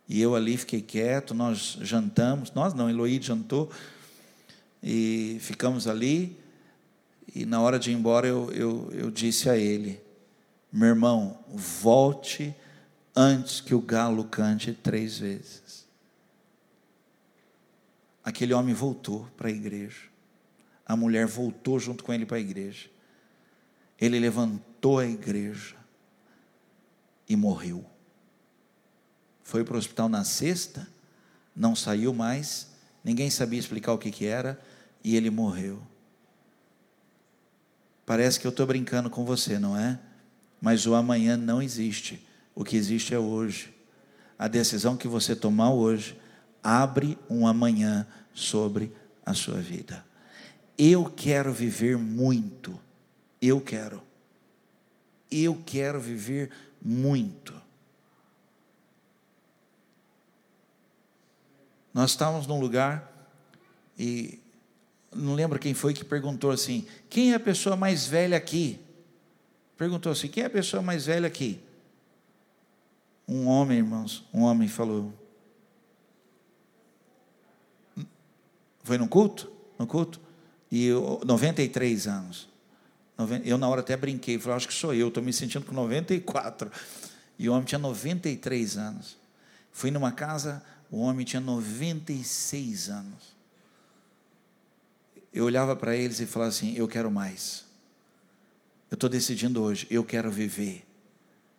[0.08, 3.70] E eu ali fiquei quieto, nós jantamos, nós não, Eloí jantou,
[4.84, 6.38] e ficamos ali.
[7.34, 10.00] E na hora de ir embora, eu, eu, eu disse a ele:
[10.72, 12.54] meu irmão, volte
[13.16, 15.88] antes que o galo cante três vezes.
[18.24, 20.10] Aquele homem voltou para a igreja.
[20.86, 22.90] A mulher voltou junto com ele para a igreja.
[24.00, 25.76] Ele levantou a igreja
[27.30, 27.86] e morreu.
[29.44, 30.88] Foi para o hospital na sexta,
[31.56, 32.70] não saiu mais,
[33.04, 34.60] ninguém sabia explicar o que, que era,
[35.04, 35.82] e ele morreu.
[38.06, 40.00] Parece que eu estou brincando com você, não é?
[40.62, 42.26] Mas o amanhã não existe.
[42.56, 43.74] O que existe é hoje.
[44.38, 46.20] A decisão que você tomar hoje
[46.62, 48.92] abre um amanhã sobre
[49.26, 50.06] a sua vida.
[50.78, 52.80] Eu quero viver muito.
[53.42, 54.02] Eu quero.
[55.30, 56.52] Eu quero viver
[56.82, 57.54] muito.
[61.94, 63.12] Nós estávamos num lugar
[63.98, 64.43] e
[65.16, 68.80] não lembro quem foi que perguntou assim: quem é a pessoa mais velha aqui?
[69.78, 71.60] Perguntou assim: quem é a pessoa mais velha aqui?
[73.28, 75.14] Um homem, irmãos, um homem falou.
[78.84, 79.50] Foi no culto?
[79.80, 80.20] No culto?
[80.70, 82.50] E eu, 93 anos.
[83.46, 84.38] Eu, na hora, até brinquei.
[84.40, 86.70] Falei, acho que sou eu, estou me sentindo com 94.
[87.40, 89.18] E o homem tinha 93 anos.
[89.72, 93.33] Fui numa casa, o homem tinha 96 anos.
[95.34, 97.66] Eu olhava para eles e falava assim: Eu quero mais.
[98.92, 100.86] Eu estou decidindo hoje, eu quero viver.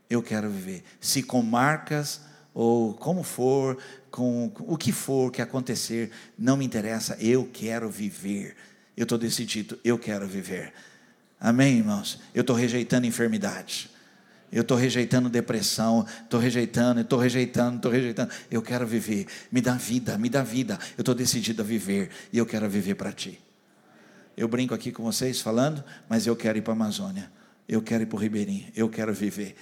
[0.08, 0.84] Eu quero viver.
[1.00, 2.20] Se com marcas
[2.52, 3.76] ou como for,
[4.08, 8.54] com o que for que acontecer, não me interessa, eu quero viver.
[8.96, 10.72] Eu estou decidido, eu quero viver.
[11.40, 12.20] Amém, irmãos?
[12.32, 13.90] Eu estou rejeitando enfermidade.
[14.52, 18.30] Eu estou rejeitando depressão, estou rejeitando, estou rejeitando, estou rejeitando.
[18.48, 19.26] Eu quero viver.
[19.50, 20.78] Me dá vida, me dá vida.
[20.96, 23.42] Eu estou decidido a viver e eu quero viver para ti.
[24.36, 27.30] Eu brinco aqui com vocês falando, mas eu quero ir para a Amazônia.
[27.68, 28.70] Eu quero ir para o Ribeirinho.
[28.74, 29.56] Eu quero viver.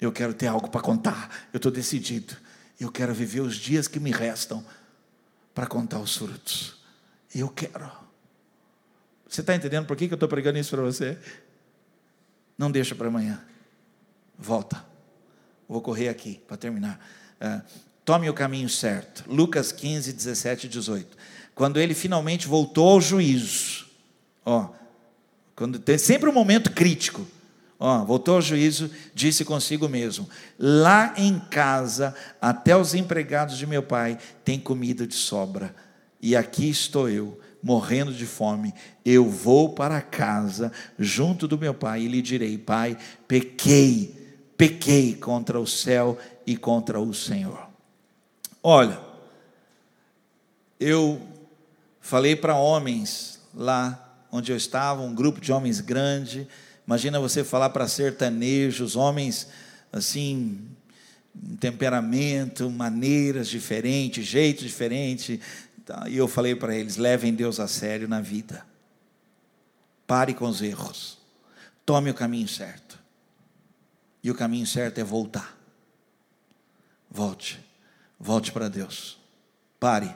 [0.00, 1.48] Eu quero ter algo para contar.
[1.52, 2.36] Eu estou decidido.
[2.80, 4.64] Eu quero viver os dias que me restam
[5.54, 6.76] para contar os frutos.
[7.34, 7.90] Eu quero.
[9.28, 11.18] Você está entendendo por que, eu estou pregando isso para você?
[12.56, 13.40] Não deixa para amanhã.
[14.38, 14.84] Volta.
[15.68, 16.98] Vou correr aqui para terminar.
[17.40, 17.62] Uh,
[18.04, 19.24] tome o caminho certo.
[19.26, 21.16] Lucas 15, 17 e 18.
[21.54, 23.87] Quando ele finalmente voltou ao juízo,
[24.48, 24.70] Ó,
[25.54, 27.26] quando tem sempre um momento crítico.
[27.78, 30.26] Ó, voltou ao juízo, disse consigo mesmo:
[30.58, 35.76] Lá em casa, até os empregados de meu pai têm comida de sobra,
[36.18, 38.72] e aqui estou eu, morrendo de fome.
[39.04, 42.96] Eu vou para casa, junto do meu pai, e lhe direi: Pai,
[43.28, 47.68] pequei, pequei contra o céu e contra o Senhor.
[48.62, 48.98] Olha,
[50.80, 51.20] eu
[52.00, 56.46] falei para homens lá onde eu estava, um grupo de homens grande.
[56.86, 59.48] Imagina você falar para sertanejos, homens
[59.92, 60.68] assim,
[61.60, 65.38] temperamento, maneiras diferentes, jeitos diferentes.
[66.08, 68.66] E eu falei para eles: levem Deus a sério na vida.
[70.06, 71.18] Pare com os erros.
[71.84, 72.98] Tome o caminho certo.
[74.22, 75.56] E o caminho certo é voltar.
[77.10, 77.60] Volte.
[78.18, 79.18] Volte para Deus.
[79.78, 80.14] Pare.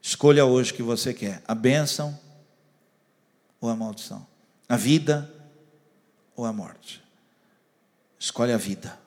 [0.00, 2.18] Escolha hoje o que você quer: a bênção
[3.60, 4.26] ou a maldição?
[4.68, 5.30] A vida
[6.34, 7.02] ou a morte?
[8.18, 8.98] Escolhe a vida.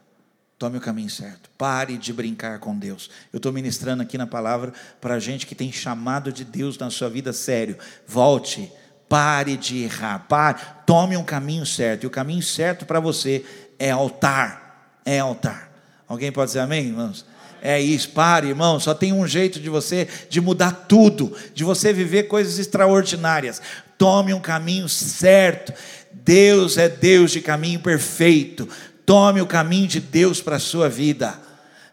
[0.58, 1.50] Tome o caminho certo.
[1.58, 3.10] Pare de brincar com Deus.
[3.32, 7.10] Eu estou ministrando aqui na palavra para gente que tem chamado de Deus na sua
[7.10, 7.78] vida sério.
[8.06, 8.72] Volte.
[9.08, 10.28] Pare de errar.
[10.28, 10.60] Pare.
[10.86, 12.04] Tome um caminho certo.
[12.04, 13.46] E o caminho certo para você
[13.80, 15.00] é altar.
[15.06, 15.72] É altar.
[16.08, 17.26] Alguém pode dizer amém, irmãos?
[17.62, 18.80] É isso, pare, irmão.
[18.80, 23.62] Só tem um jeito de você de mudar tudo, de você viver coisas extraordinárias.
[24.00, 25.74] Tome um caminho certo.
[26.12, 28.68] Deus é Deus de caminho perfeito.
[29.06, 31.38] Tome o caminho de Deus para a sua vida.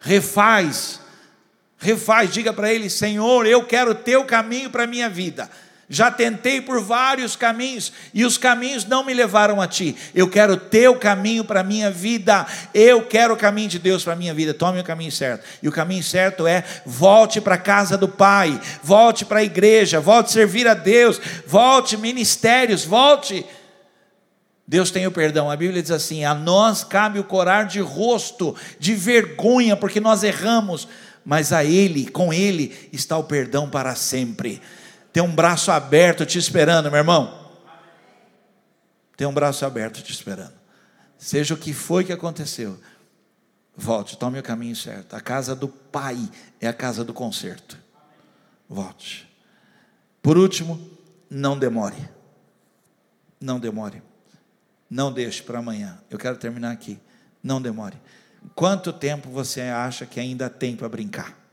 [0.01, 1.01] Refaz,
[1.77, 5.51] refaz, diga para Ele: Senhor, eu quero o teu caminho para a minha vida.
[5.89, 9.97] Já tentei por vários caminhos e os caminhos não me levaram a ti.
[10.13, 12.45] Eu quero teu caminho para a minha vida.
[12.75, 14.53] Eu quero o caminho de Deus para a minha vida.
[14.53, 15.45] Tome o caminho certo.
[15.63, 20.01] E o caminho certo é volte para a casa do Pai, volte para a igreja,
[20.01, 23.47] volte servir a Deus, volte ministérios, volte.
[24.67, 25.49] Deus tem o perdão.
[25.49, 30.25] A Bíblia diz assim: a nós cabe o corar de rosto, de vergonha, porque nós
[30.25, 30.89] erramos,
[31.25, 34.61] mas a Ele, com Ele, está o perdão para sempre.
[35.17, 37.51] Tem um braço aberto te esperando, meu irmão.
[39.17, 40.53] Tem um braço aberto te esperando.
[41.17, 42.79] Seja o que foi que aconteceu,
[43.75, 45.17] volte, tome o caminho certo.
[45.17, 46.19] A casa do Pai
[46.61, 47.79] é a casa do conserto.
[48.69, 49.27] Volte.
[50.21, 50.79] Por último,
[51.31, 52.11] não demore.
[53.41, 54.03] Não demore.
[54.91, 55.99] Não deixe para amanhã.
[56.11, 57.01] Eu quero terminar aqui.
[57.43, 57.97] Não demore.
[58.55, 61.46] Quanto tempo você acha que ainda tem para brincar?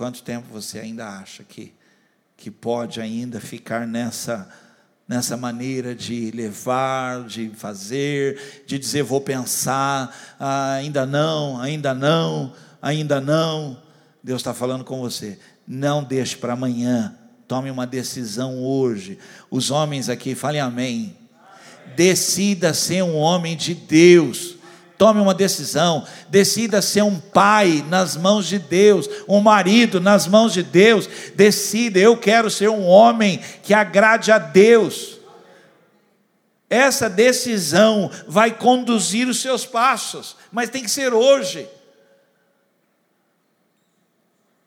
[0.00, 1.74] Quanto tempo você ainda acha que,
[2.34, 4.48] que pode ainda ficar nessa,
[5.06, 12.54] nessa maneira de levar, de fazer, de dizer vou pensar, ah, ainda não, ainda não,
[12.80, 13.82] ainda não.
[14.24, 15.38] Deus está falando com você.
[15.68, 17.14] Não deixe para amanhã.
[17.46, 19.18] Tome uma decisão hoje.
[19.50, 21.14] Os homens aqui, falem amém.
[21.94, 24.56] Decida ser um homem de Deus
[25.00, 30.52] Tome uma decisão, decida ser um pai nas mãos de Deus, um marido nas mãos
[30.52, 31.08] de Deus.
[31.34, 35.18] Decida, eu quero ser um homem que agrade a Deus.
[36.68, 41.66] Essa decisão vai conduzir os seus passos, mas tem que ser hoje.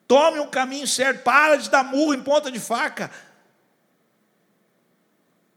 [0.07, 3.11] Tome um caminho certo, para de dar murro em ponta de faca.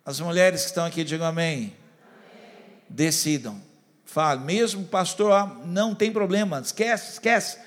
[0.04, 1.56] As mulheres que estão aqui, digam amém.
[1.56, 1.76] amém.
[2.90, 3.65] Decidam
[4.16, 7.58] fala, mesmo pastor, ah, não tem problema, esquece, esquece.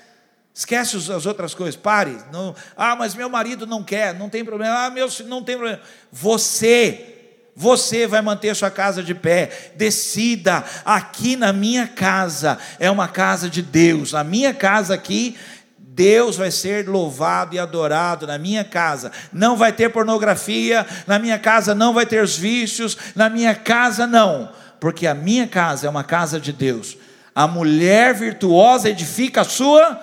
[0.52, 2.18] Esquece as outras coisas, pare.
[2.32, 4.86] Não, ah, mas meu marido não quer, não tem problema.
[4.86, 5.80] Ah, meu não tem problema.
[6.10, 9.70] Você, você vai manter sua casa de pé.
[9.76, 14.12] Decida, aqui na minha casa é uma casa de Deus.
[14.12, 15.38] A minha casa aqui
[15.78, 19.12] Deus vai ser louvado e adorado na minha casa.
[19.32, 24.04] Não vai ter pornografia, na minha casa não vai ter os vícios, na minha casa
[24.04, 26.96] não porque a minha casa é uma casa de Deus.
[27.34, 30.00] A mulher virtuosa edifica a sua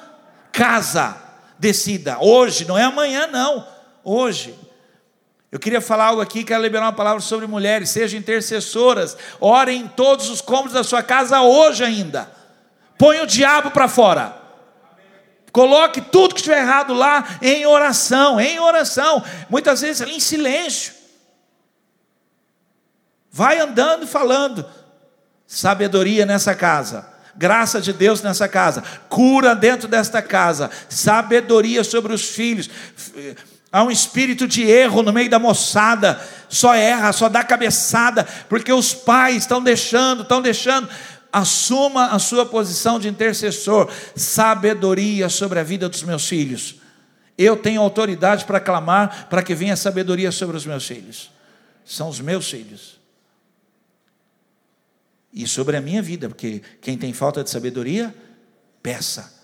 [0.51, 1.17] casa.
[1.59, 3.67] Decida, hoje, não é amanhã, não,
[4.03, 4.55] hoje.
[5.51, 9.87] Eu queria falar algo aqui, quero liberar uma palavra sobre mulheres, sejam intercessoras, orem em
[9.87, 12.29] todos os cômodos da sua casa hoje ainda.
[12.97, 14.35] Põe o diabo para fora.
[15.51, 20.96] Coloque tudo que estiver errado lá em oração, em oração, muitas vezes em silêncio.
[23.31, 24.65] Vai andando e falando.
[25.45, 27.07] Sabedoria nessa casa.
[27.35, 28.83] Graça de Deus nessa casa.
[29.07, 30.71] Cura dentro desta casa.
[30.89, 32.69] Sabedoria sobre os filhos.
[33.71, 36.19] Há um espírito de erro no meio da moçada.
[36.49, 40.89] Só erra, só dá cabeçada, porque os pais estão deixando, estão deixando.
[41.31, 43.89] Assuma a sua posição de intercessor.
[44.15, 46.75] Sabedoria sobre a vida dos meus filhos.
[47.37, 51.29] Eu tenho autoridade para clamar para que venha sabedoria sobre os meus filhos.
[51.85, 52.96] São os meus filhos
[55.31, 58.13] e sobre a minha vida, porque quem tem falta de sabedoria,
[58.81, 59.35] peça.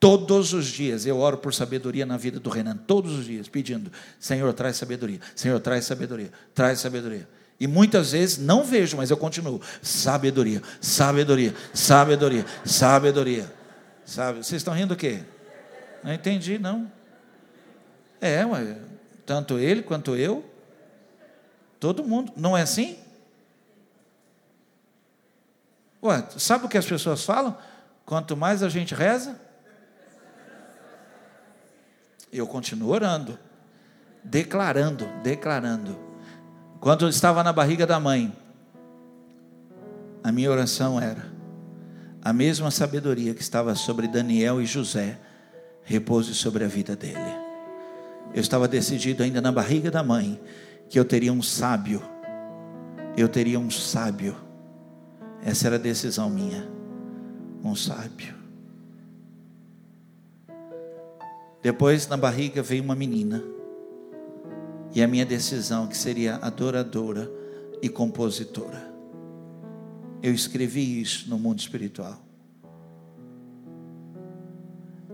[0.00, 3.92] Todos os dias eu oro por sabedoria na vida do Renan, todos os dias, pedindo:
[4.18, 7.28] Senhor, traz sabedoria, Senhor, traz sabedoria, traz sabedoria.
[7.60, 13.52] E muitas vezes não vejo, mas eu continuo: sabedoria, sabedoria, sabedoria, sabedoria.
[14.04, 14.38] Sabe?
[14.38, 15.20] Vocês estão rindo o quê?
[16.02, 16.90] Não entendi, não.
[18.20, 18.42] É,
[19.24, 20.44] tanto ele quanto eu,
[21.78, 22.98] todo mundo, não é assim?
[26.02, 27.56] Ué, sabe o que as pessoas falam?
[28.04, 29.40] Quanto mais a gente reza,
[32.32, 33.38] eu continuo orando,
[34.24, 35.96] declarando, declarando.
[36.80, 38.36] Quando eu estava na barriga da mãe,
[40.24, 41.30] a minha oração era:
[42.20, 45.20] a mesma sabedoria que estava sobre Daniel e José,
[45.84, 47.40] repouse sobre a vida dele.
[48.34, 50.40] Eu estava decidido ainda na barriga da mãe
[50.88, 52.02] que eu teria um sábio,
[53.16, 54.51] eu teria um sábio
[55.42, 56.68] essa era a decisão minha.
[57.64, 58.34] Um sábio.
[61.62, 63.42] Depois, na barriga, veio uma menina.
[64.94, 67.30] E a minha decisão, que seria adoradora
[67.80, 68.92] e compositora.
[70.22, 72.20] Eu escrevi isso no mundo espiritual.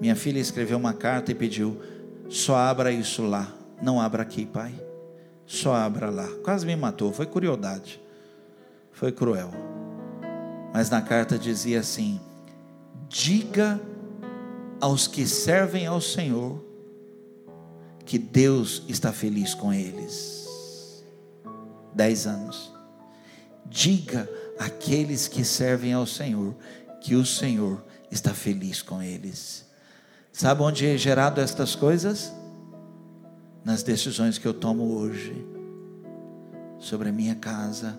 [0.01, 1.81] Minha filha escreveu uma carta e pediu:
[2.29, 3.53] só abra isso lá,
[3.83, 4.75] não abra aqui, pai.
[5.47, 6.29] Só abra lá.
[6.45, 8.01] Quase me matou, foi crueldade.
[8.93, 9.51] Foi cruel.
[10.79, 12.21] Mas na carta dizia assim:
[13.09, 13.81] diga
[14.81, 16.65] aos que servem ao Senhor
[18.07, 21.05] que Deus está feliz com eles.
[21.93, 22.73] Dez anos.
[23.67, 26.55] Diga àqueles que servem ao Senhor
[27.01, 29.67] que o Senhor está feliz com eles.
[30.33, 32.33] Sabe onde é gerado estas coisas?
[33.65, 35.45] Nas decisões que eu tomo hoje
[36.79, 37.99] sobre a minha casa,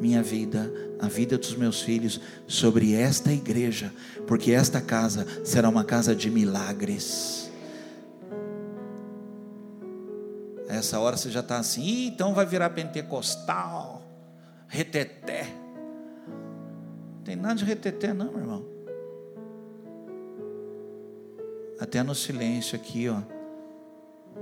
[0.00, 3.92] minha vida, a vida dos meus filhos, sobre esta igreja,
[4.26, 7.40] porque esta casa será uma casa de milagres.
[10.70, 14.02] essa hora você já está assim, então vai virar pentecostal,
[14.68, 15.46] reteté.
[17.16, 18.64] Não tem nada de reteté, não, meu irmão.
[21.78, 23.20] Até no silêncio aqui, ó,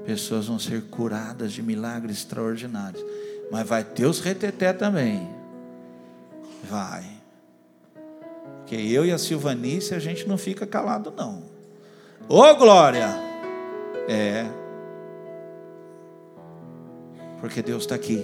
[0.04, 3.02] pessoas vão ser curadas de milagres extraordinários.
[3.50, 5.37] Mas vai ter os reteté também.
[6.64, 7.04] Vai.
[8.58, 11.42] Porque eu e a Silvanice, a gente não fica calado, não.
[12.28, 13.08] Ô glória!
[14.08, 14.46] É.
[17.40, 18.22] Porque Deus está aqui.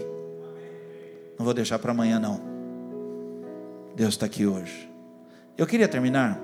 [1.39, 2.41] Não vou deixar para amanhã, não.
[3.95, 4.91] Deus está aqui hoje.
[5.57, 6.41] Eu queria terminar.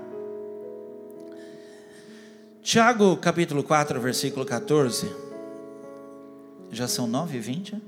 [2.63, 5.11] Tiago capítulo 4, versículo 14.
[6.71, 7.83] Já são 9 e 20?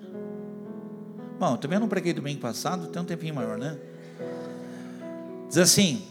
[1.39, 3.79] Bom, também não preguei domingo passado, tem um tempinho maior, né?
[5.53, 6.03] Diz assim: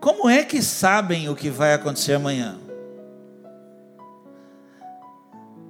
[0.00, 2.58] Como é que sabem o que vai acontecer amanhã?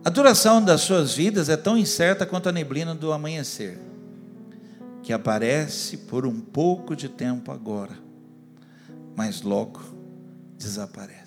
[0.03, 3.79] A duração das suas vidas é tão incerta quanto a neblina do amanhecer,
[5.03, 7.99] que aparece por um pouco de tempo agora,
[9.15, 9.83] mas logo
[10.57, 11.24] desaparece.